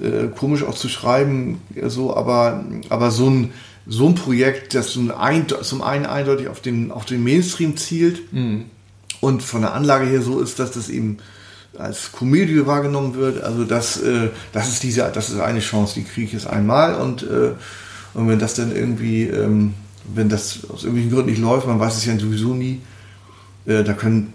[0.01, 3.51] äh, komisch auch zu schreiben, so, aber, aber so ein,
[3.87, 8.33] so ein Projekt, das zum, ein, zum einen eindeutig auf den, auf den Mainstream zielt
[8.33, 8.65] mhm.
[9.21, 11.17] und von der Anlage her so ist, dass das eben
[11.77, 13.43] als Komödie wahrgenommen wird.
[13.43, 16.95] Also das, äh, das ist diese, das ist eine Chance, die kriege ich jetzt einmal
[16.95, 17.51] und, äh,
[18.13, 19.73] und wenn das dann irgendwie, ähm,
[20.13, 22.81] wenn das aus irgendwelchen Gründen nicht läuft, man weiß es ja sowieso nie,
[23.65, 24.33] äh, da können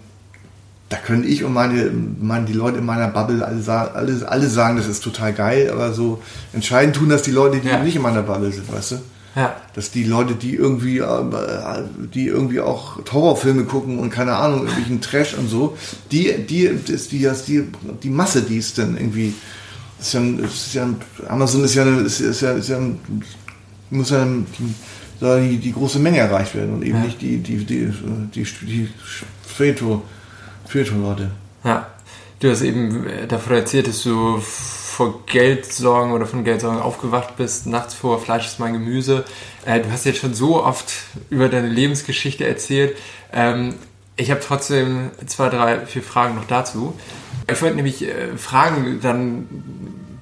[0.89, 4.77] da können ich und meine, meine, die Leute in meiner Bubble alle, alle, alle sagen,
[4.77, 6.21] das ist total geil, aber so
[6.53, 7.81] entscheidend tun das die Leute, die ja.
[7.81, 8.95] nicht in meiner Bubble sind, weißt du?
[9.35, 9.55] Ja.
[9.73, 11.83] Dass die Leute, die irgendwie, äh,
[12.13, 15.77] die irgendwie auch Horrorfilme gucken und keine Ahnung, irgendwelchen Trash und so,
[16.11, 17.63] die, die, ist die, die,
[18.01, 19.33] die Masse, die ist dann irgendwie,
[19.99, 20.89] ist ja, ist ja,
[21.27, 22.79] Amazon ist ja, ist, ist ja, ist ja,
[23.89, 24.25] muss ja
[25.21, 27.03] die, die große Menge erreicht werden und eben ja.
[27.03, 27.91] nicht die, die, die,
[28.33, 28.89] die, die, die
[29.45, 30.03] Feto.
[30.67, 31.31] Für schon Leute.
[31.63, 31.87] Ja.
[32.39, 34.41] Du hast eben davon erzählt, dass du
[34.95, 39.25] vor Geldsorgen oder von Geldsorgen aufgewacht bist, nachts vor Fleisch ist mein Gemüse.
[39.65, 40.89] Äh, du hast jetzt schon so oft
[41.29, 42.95] über deine Lebensgeschichte erzählt.
[43.33, 43.75] Ähm,
[44.15, 46.97] ich habe trotzdem zwei, drei, vier Fragen noch dazu.
[47.51, 49.49] Ich wollte nämlich äh, fragen, dann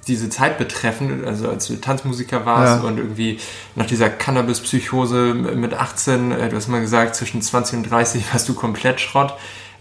[0.08, 2.90] diese Zeit betreffen, also als du Tanzmusiker warst ja.
[2.90, 3.40] und irgendwie
[3.76, 8.50] nach dieser Cannabis-Psychose mit 18, äh, du hast mal gesagt, zwischen 20 und 30 warst
[8.50, 9.36] du komplett Schrott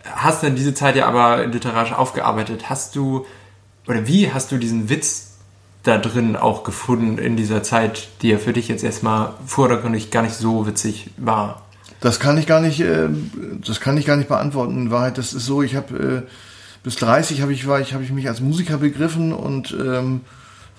[0.04, 2.68] hast dann diese Zeit ja aber literarisch aufgearbeitet.
[2.68, 3.26] Hast du,
[3.86, 5.32] oder wie hast du diesen Witz
[5.82, 10.22] da drin auch gefunden in dieser Zeit, die ja für dich jetzt erstmal vordergründig gar
[10.22, 11.62] nicht so witzig war?
[12.00, 13.08] Das kann ich gar nicht, äh,
[13.64, 14.76] das kann ich gar nicht beantworten.
[14.76, 16.30] In Wahrheit, das ist so, ich habe äh,
[16.82, 20.20] bis 30 habe ich, ich, habe ich mich als Musiker begriffen und ähm,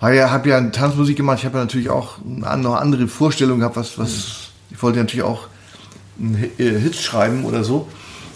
[0.02, 1.40] ja, habe ja Tanzmusik gemacht.
[1.40, 5.48] Ich habe ja natürlich auch noch andere Vorstellungen gehabt, was, was, ich wollte natürlich auch
[6.20, 7.88] einen äh, Hit schreiben oder so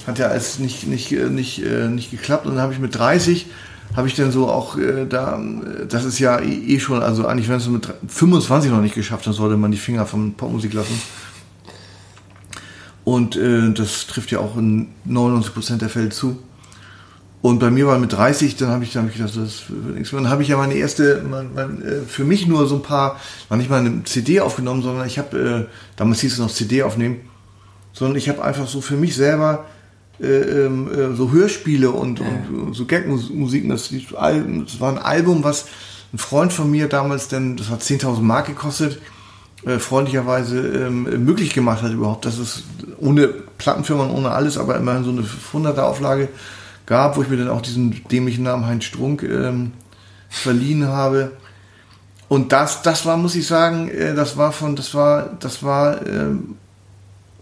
[0.08, 2.46] hat ja alles nicht, nicht, nicht, nicht geklappt.
[2.46, 3.48] Und dann habe ich mit 30,
[3.96, 5.40] habe ich dann so auch äh, da,
[5.88, 9.26] das ist ja eh, eh schon, also eigentlich, wenn es mit 25 noch nicht geschafft,
[9.26, 11.02] dann sollte man die Finger von Popmusik lassen.
[13.04, 16.38] Und äh, das trifft ja auch in 99% der Fälle zu.
[17.42, 19.96] Und bei mir war mit 30, dann habe ich, dann hab ich gedacht, das wird
[19.96, 20.22] nichts mehr.
[20.22, 23.20] Dann habe ich ja meine erste, mein, mein, äh, für mich nur so ein paar,
[23.48, 26.84] war nicht mal eine CD aufgenommen, sondern ich habe, äh, damals hieß es noch CD
[26.84, 27.22] aufnehmen,
[27.94, 29.77] sondern ich habe einfach so für mich selber äh, äh,
[30.20, 32.26] so Hörspiele und, ja.
[32.50, 33.70] und so Gagmusiken.
[33.70, 35.68] Das, das war ein Album, was
[36.14, 39.00] ein Freund von mir damals, denn das hat 10.000 Mark gekostet,
[39.66, 42.64] äh, freundlicherweise ähm, möglich gemacht hat überhaupt, dass es
[43.00, 46.30] ohne Plattenfirma und ohne alles, aber immerhin so eine 500er Auflage
[46.86, 49.74] gab, wo ich mir dann auch diesen dämlichen Namen Heinz Strunk ähm,
[50.30, 51.34] verliehen habe.
[52.30, 56.06] Und das, das war, muss ich sagen, äh, das war von, das war, das war
[56.06, 56.56] ähm,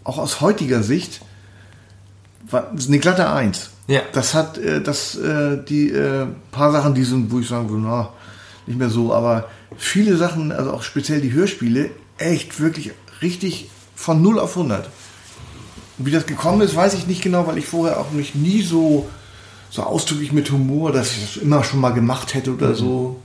[0.04, 1.22] auch aus heutiger Sicht
[2.50, 3.72] war eine glatte Eins.
[3.88, 4.02] Ja.
[4.14, 7.84] Das hat, äh, das, äh, die äh, paar Sachen, die sind, wo ich sagen würde,
[7.84, 8.10] na,
[8.66, 12.92] nicht mehr so, aber viele Sachen, also auch speziell die Hörspiele, echt wirklich
[13.22, 14.90] richtig von 0 auf 100.
[15.98, 18.62] Und wie das gekommen ist, weiß ich nicht genau, weil ich vorher auch mich nie
[18.62, 19.08] so
[19.76, 22.76] so ausdrücklich mit Humor, dass ich das immer schon mal gemacht hätte oder mhm.
[22.76, 23.22] so.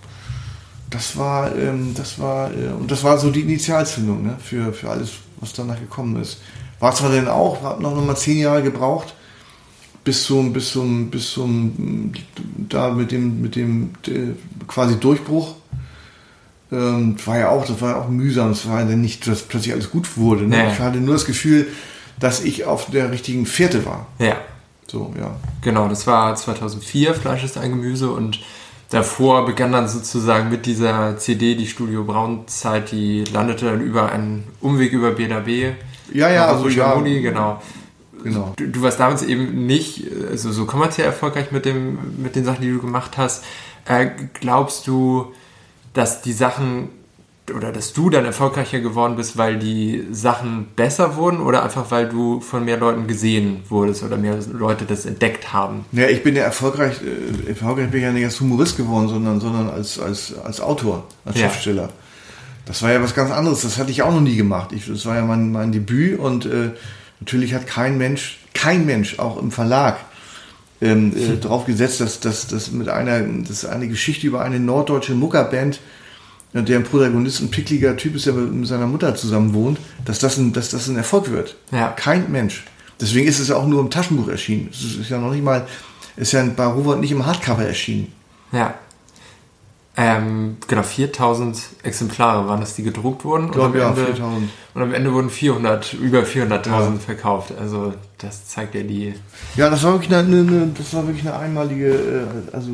[0.91, 4.91] Das war, ähm, das war, äh, und das war so die Initialzündung ne, für, für
[4.91, 5.11] alles,
[5.41, 6.39] was danach gekommen ist.
[6.81, 9.15] War zwar dann auch, hat noch mal zehn Jahre gebraucht,
[10.03, 12.13] bis zum, bis zum, bis zum,
[12.57, 13.91] da mit dem, mit dem
[14.67, 15.55] quasi Durchbruch.
[16.73, 18.53] Ähm, war ja auch, das war ja auch mühsam.
[18.53, 20.45] Es war ja nicht, dass plötzlich alles gut wurde.
[20.47, 20.57] Ne?
[20.57, 20.73] Nee.
[20.73, 21.67] Ich hatte nur das Gefühl,
[22.19, 24.07] dass ich auf der richtigen Fährte war.
[24.19, 24.37] Ja.
[24.87, 25.37] So, ja.
[25.63, 28.41] Genau, das war 2004, Fleisch ist ein Gemüse und
[28.91, 34.11] davor begann dann sozusagen mit dieser CD die Studio Braun Zeit, die landete dann über
[34.11, 35.75] einen Umweg über BNB.
[36.13, 36.95] Ja, ja, also ja.
[36.95, 37.61] Moni, genau.
[38.23, 38.53] Genau.
[38.57, 42.61] Du, du, warst damals eben nicht also so kommerziell erfolgreich mit, dem, mit den Sachen,
[42.61, 43.45] die du gemacht hast.
[43.87, 45.33] Äh, glaubst du,
[45.95, 46.91] dass die Sachen
[47.55, 52.09] oder dass du dann erfolgreicher geworden bist, weil die Sachen besser wurden oder einfach weil
[52.09, 55.85] du von mehr Leuten gesehen wurdest oder mehr Leute das entdeckt haben?
[55.93, 59.41] Ja, ich bin ja erfolgreich, äh, erfolgreich bin ich ja nicht als Humorist geworden, sondern,
[59.41, 61.49] sondern als, als, als Autor, als ja.
[61.49, 61.89] Schriftsteller.
[62.71, 64.71] Das war ja was ganz anderes, das hatte ich auch noch nie gemacht.
[64.71, 66.71] Ich, das war ja mein, mein Debüt und äh,
[67.19, 69.97] natürlich hat kein Mensch, kein Mensch, auch im Verlag,
[70.81, 75.15] ähm, äh, drauf gesetzt, dass, dass, dass mit einer, dass eine Geschichte über eine norddeutsche
[75.15, 75.81] Muckerband
[76.53, 80.53] deren Protagonist ein pickliger Typ ist, der mit seiner Mutter zusammen wohnt, dass das ein,
[80.53, 81.57] dass das ein Erfolg wird.
[81.73, 81.89] Ja.
[81.89, 82.65] Kein Mensch.
[83.01, 84.69] Deswegen ist es ja auch nur im Taschenbuch erschienen.
[84.71, 85.67] Es ist ja noch nicht mal,
[86.17, 88.13] ist ja bei Robert nicht im Hardcover erschienen.
[88.53, 88.75] Ja.
[90.03, 93.47] Ähm, genau, 4000 Exemplare waren das, die gedruckt wurden.
[93.47, 94.49] Ich glaube, ja, Ende, 4000.
[94.73, 96.93] Und am Ende wurden 400, über 400.000 ja.
[97.05, 97.53] verkauft.
[97.61, 99.13] Also, das zeigt ja die.
[99.57, 102.71] Ja, das war wirklich eine, eine das war wirklich eine einmalige, äh, also,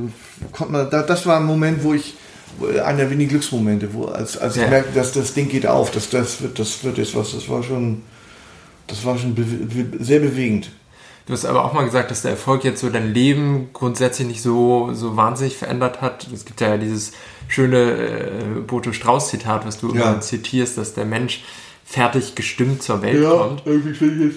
[0.53, 2.15] konnte man, das war ein Moment, wo ich,
[2.85, 4.63] einer der wenigen Glücksmomente, wo als, als ja.
[4.63, 7.49] ich merkte, dass das Ding geht auf, dass das wird, das wird jetzt was, das
[7.49, 8.03] war schon,
[8.87, 9.45] das war schon be
[9.99, 10.71] sehr bewegend.
[11.27, 14.43] Du hast aber auch mal gesagt, dass der Erfolg jetzt so dein Leben grundsätzlich nicht
[14.43, 16.29] so, so wahnsinnig verändert hat.
[16.33, 17.13] Es gibt ja dieses
[17.49, 20.11] schöne äh, Boto Strauß-Zitat, was du ja.
[20.11, 21.45] immer zitierst, dass der Mensch
[21.85, 23.63] fertig gestimmt zur Welt ja, kommt.
[23.65, 24.35] Irgendwie finde ich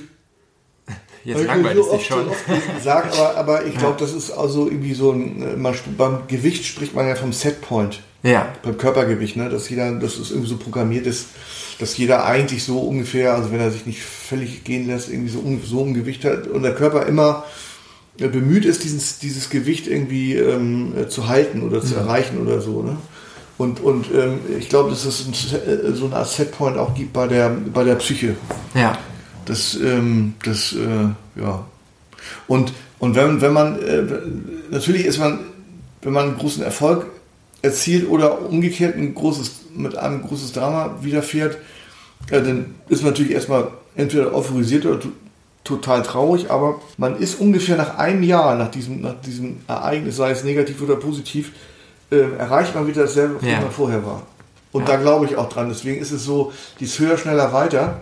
[1.23, 2.27] Jetzt langweilt es dich schon.
[2.75, 6.65] gesagt, aber, aber ich glaube, das ist also irgendwie so ein, äh, man, beim Gewicht
[6.65, 8.01] spricht man ja vom Setpoint.
[8.23, 8.53] Ja.
[8.63, 9.49] Beim Körpergewicht, ne?
[9.49, 11.27] Dass jeder, dass es irgendwie so programmiert ist,
[11.79, 15.41] dass jeder eigentlich so ungefähr, also wenn er sich nicht völlig gehen lässt, irgendwie so,
[15.63, 17.45] so ein Gewicht hat und der Körper immer
[18.19, 22.01] äh, bemüht ist, dieses, dieses Gewicht irgendwie ähm, äh, zu halten oder zu mhm.
[22.01, 22.97] erreichen oder so, ne?
[23.57, 27.27] Und, und ähm, ich glaube, dass es ein, so eine Art Setpoint auch gibt bei
[27.27, 28.35] der, bei der Psyche.
[28.73, 28.97] Ja.
[29.43, 31.65] Das, ähm, das, äh, ja.
[32.47, 34.03] Und, und wenn, wenn man, äh,
[34.71, 35.41] natürlich ist man,
[36.01, 37.07] wenn man einen großen Erfolg
[37.61, 41.57] erzielt oder umgekehrt ein großes, mit einem großes Drama widerfährt,
[42.29, 44.99] äh, dann ist man natürlich erstmal entweder euphorisiert oder
[45.63, 50.31] total traurig, aber man ist ungefähr nach einem Jahr nach diesem, nach diesem Ereignis, sei
[50.31, 51.51] es negativ oder positiv,
[52.11, 53.59] äh, erreicht man wieder dasselbe, was ja.
[53.59, 54.23] man vorher war.
[54.71, 54.95] Und ja.
[54.95, 55.69] da glaube ich auch dran.
[55.69, 58.01] Deswegen ist es so, dies höher, schneller, weiter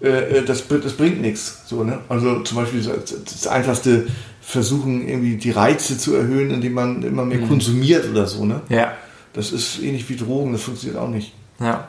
[0.00, 1.62] äh, äh, das, das bringt nichts.
[1.66, 1.98] So, ne?
[2.08, 4.06] Also zum Beispiel das einfachste
[4.48, 7.48] versuchen, irgendwie die Reize zu erhöhen, indem man immer mehr mhm.
[7.48, 8.46] konsumiert oder so.
[8.46, 8.62] Ne?
[8.70, 8.94] Ja.
[9.34, 11.34] Das ist ähnlich wie Drogen, das funktioniert auch nicht.
[11.60, 11.88] Ja.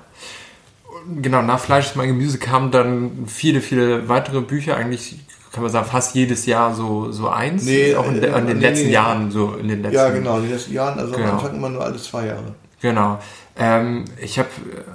[1.21, 5.15] Genau, nach Fleisch ist mein Gemüse kamen dann viele, viele weitere Bücher, eigentlich
[5.53, 7.63] kann man sagen, fast jedes Jahr so, so eins.
[7.63, 10.09] Nee, auch in, äh, in den nee, letzten nee, Jahren, so in den letzten Ja,
[10.09, 11.29] genau, in den letzten Jahren, also genau.
[11.29, 12.55] am Anfang immer nur alle zwei Jahre.
[12.81, 13.19] Genau.
[13.57, 14.49] Ähm, ich habe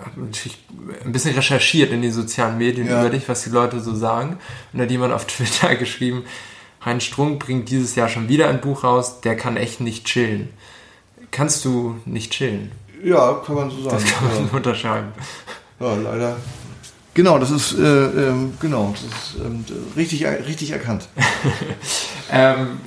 [0.04, 0.58] hab natürlich
[1.02, 3.00] ein bisschen recherchiert in den sozialen Medien ja.
[3.00, 4.38] über dich, was die Leute so sagen.
[4.72, 6.24] Und da hat jemand auf Twitter geschrieben,
[6.84, 10.50] Heinz Strunk bringt dieses Jahr schon wieder ein Buch raus, der kann echt nicht chillen.
[11.30, 12.72] Kannst du nicht chillen?
[13.02, 13.96] Ja, kann man so sagen.
[13.96, 14.56] Das kann man ja.
[14.56, 15.12] unterschreiben.
[15.80, 16.36] Ja, leider.
[17.14, 19.64] Genau, das ist, äh, ähm, genau, das ist ähm,
[19.96, 21.08] richtig, richtig erkannt.
[22.30, 22.80] Ähm,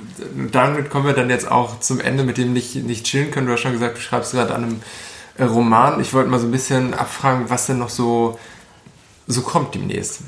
[0.50, 3.46] damit kommen wir dann jetzt auch zum Ende mit dem nicht, nicht chillen können.
[3.46, 4.82] Du hast schon gesagt, du schreibst gerade an einem
[5.38, 6.00] äh, Roman.
[6.00, 8.38] Ich wollte mal so ein bisschen abfragen, was denn noch so,
[9.28, 10.22] so kommt demnächst.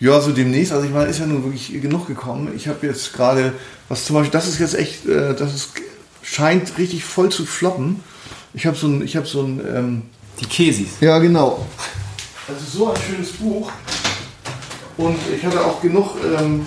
[0.00, 0.72] Ja, so demnächst.
[0.72, 2.52] Also ich meine, ist ja nun wirklich genug gekommen.
[2.56, 3.52] Ich habe jetzt gerade,
[3.88, 5.72] was zum Beispiel, das ist jetzt echt, äh, das ist,
[6.22, 8.02] scheint richtig voll zu floppen.
[8.54, 10.02] Ich habe so ein, ich habe so ein, ähm,
[10.40, 10.88] die Kesis.
[11.00, 11.66] Ja, genau.
[12.48, 13.70] Ist so ein schönes Buch.
[14.96, 16.66] Und ich hatte auch genug, ähm,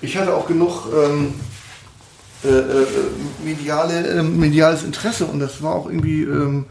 [0.00, 1.34] ich hatte auch genug ähm,
[2.44, 2.86] äh, äh,
[3.44, 6.66] mediale, äh, mediales Interesse und das war auch irgendwie ähm,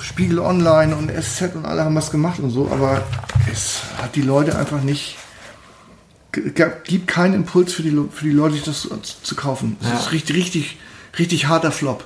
[0.00, 3.02] Spiegel Online und SZ und alle haben was gemacht und so, aber
[3.52, 5.16] es hat die Leute einfach nicht,
[6.32, 8.88] gibt keinen Impuls für die, für die Leute, das
[9.22, 9.76] zu, kaufen.
[9.80, 9.96] Es ja.
[9.96, 10.78] ist richtig, richtig,
[11.18, 12.04] richtig harter Flop.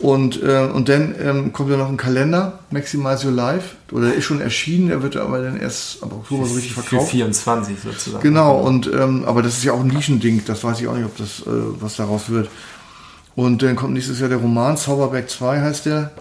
[0.00, 4.24] Und, äh, und dann ähm, kommt ja noch ein Kalender, Maximize Your Life, oder ist
[4.24, 7.10] schon erschienen, der wird aber dann erst ab Oktober so richtig verkauft.
[7.10, 8.22] Für 24 sozusagen.
[8.22, 11.04] Genau, und ähm, aber das ist ja auch ein Nischending, das weiß ich auch nicht,
[11.04, 11.46] ob das, äh,
[11.80, 12.48] was daraus wird.
[13.34, 16.12] Und dann kommt nächstes Jahr der Roman, Zauberberg 2 heißt der.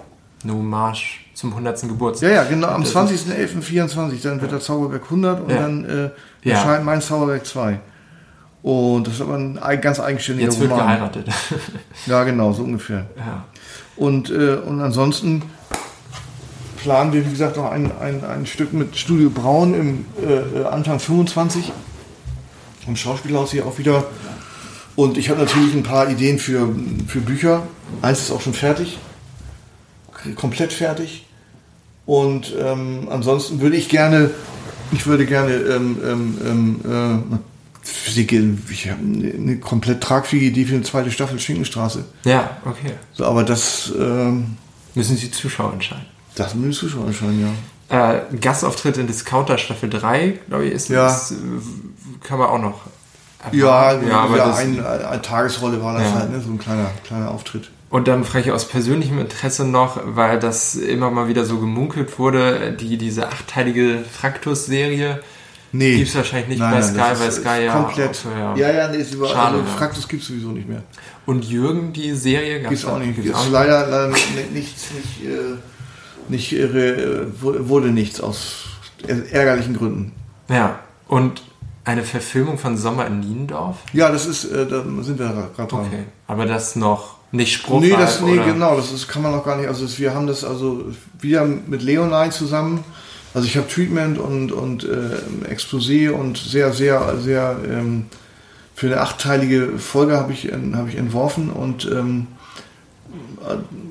[0.44, 1.82] No Marsch zum 100.
[1.82, 2.30] Geburtstag.
[2.30, 5.58] Ja, ja, genau, am 20.11.24, dann wird der Zauberberg 100 und ja.
[5.58, 6.84] dann äh, erscheint ja.
[6.84, 7.80] mein Zauberberg 2.
[8.64, 10.88] Und das ist aber ein ganz eigenständiger Jetzt wird Roman.
[10.88, 11.28] geheiratet.
[12.06, 13.06] ja, genau, so ungefähr.
[13.16, 13.46] Ja.
[13.96, 15.44] Und, äh, und ansonsten
[16.78, 21.00] planen wir, wie gesagt, noch ein, ein, ein Stück mit Studio Braun im äh, Anfang
[21.00, 21.72] 25
[22.88, 24.06] im Schauspielhaus hier auch wieder.
[24.96, 26.74] Und ich habe natürlich ein paar Ideen für,
[27.08, 27.64] für Bücher.
[28.02, 28.98] Eins ist auch schon fertig,
[30.36, 31.26] komplett fertig.
[32.06, 34.32] Und ähm, ansonsten würde ich gerne,
[34.92, 37.38] ich würde gerne ähm, ähm, ähm äh,
[37.90, 42.04] ich habe eine komplett tragfähige Idee für eine zweite Staffel Schinkenstraße.
[42.26, 42.94] Ja, okay.
[43.14, 44.58] So, aber das ähm,
[44.94, 46.06] müssen die Zuschauer entscheiden.
[46.36, 47.56] Das müssen die Zuschauer entscheiden,
[47.90, 48.16] ja.
[48.16, 51.04] Äh, Gastauftritt in Discounter Staffel 3, glaube ich, ist ja.
[51.04, 51.36] das, äh,
[52.24, 52.82] kann man auch noch.
[53.40, 53.58] Erfahren.
[53.58, 56.14] Ja, ja, aber ja, ein, eine Tagesrolle war das ja.
[56.16, 56.42] halt, ne?
[56.42, 57.70] so ein kleiner, kleiner Auftritt.
[57.90, 62.20] Und dann frage ich aus persönlichem Interesse noch, weil das immer mal wieder so gemunkelt
[62.20, 65.22] wurde, die, diese achteilige Fraktus-Serie,
[65.72, 65.98] Nee.
[65.98, 67.74] Gibt es wahrscheinlich nicht nein, bei Sky, bei Sky ja.
[67.74, 68.16] Komplett.
[68.16, 68.56] So, ja.
[68.56, 69.34] ja, ja, nee, ist überall.
[69.34, 70.84] Schade, also, Fraktus gibt es sowieso nicht mehr.
[71.26, 72.62] Und Jürgen, die Serie?
[72.62, 73.16] Gibt es auch nicht.
[73.16, 75.58] Gibt's auch leider, leider nicht, nichts, nicht, äh,
[76.30, 78.66] nicht, äh, wurde nichts aus
[79.06, 80.14] ärgerlichen Gründen.
[80.50, 81.42] Ja, und
[81.84, 83.78] eine Verfilmung von Sommer in Niendorf?
[83.94, 85.86] Ja, das ist, äh, da sind wir gerade dran.
[85.86, 89.44] Okay, aber das noch nicht spruchreif, Nee, das, nee genau, das ist, kann man noch
[89.44, 90.86] gar nicht, also wir haben das also
[91.20, 92.84] wieder mit Leonine zusammen
[93.38, 98.08] also ich habe Treatment und, und äh, Exposé und sehr, sehr, sehr ähm,
[98.74, 102.26] für eine achtteilige Folge habe ich, hab ich entworfen und, ähm,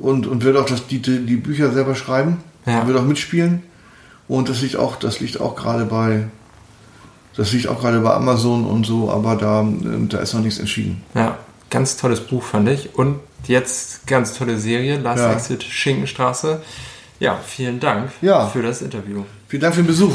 [0.01, 2.39] und, und werde auch das, die, die Bücher selber schreiben.
[2.67, 2.89] Ja.
[2.89, 3.63] Wird auch mitspielen.
[4.27, 6.25] Und das liegt auch, das liegt auch gerade bei,
[7.37, 10.59] das liegt auch gerade bei Amazon und so, aber da, ähm, da ist noch nichts
[10.59, 11.05] entschieden.
[11.15, 11.39] Ja,
[11.71, 12.95] ganz tolles Buch fand ich.
[12.95, 15.33] Und jetzt ganz tolle Serie, Last ja.
[15.33, 16.63] Exit Schinkenstraße.
[17.19, 18.47] Ja, vielen Dank ja.
[18.47, 19.25] für das Interview.
[19.49, 20.15] Vielen Dank für den Besuch.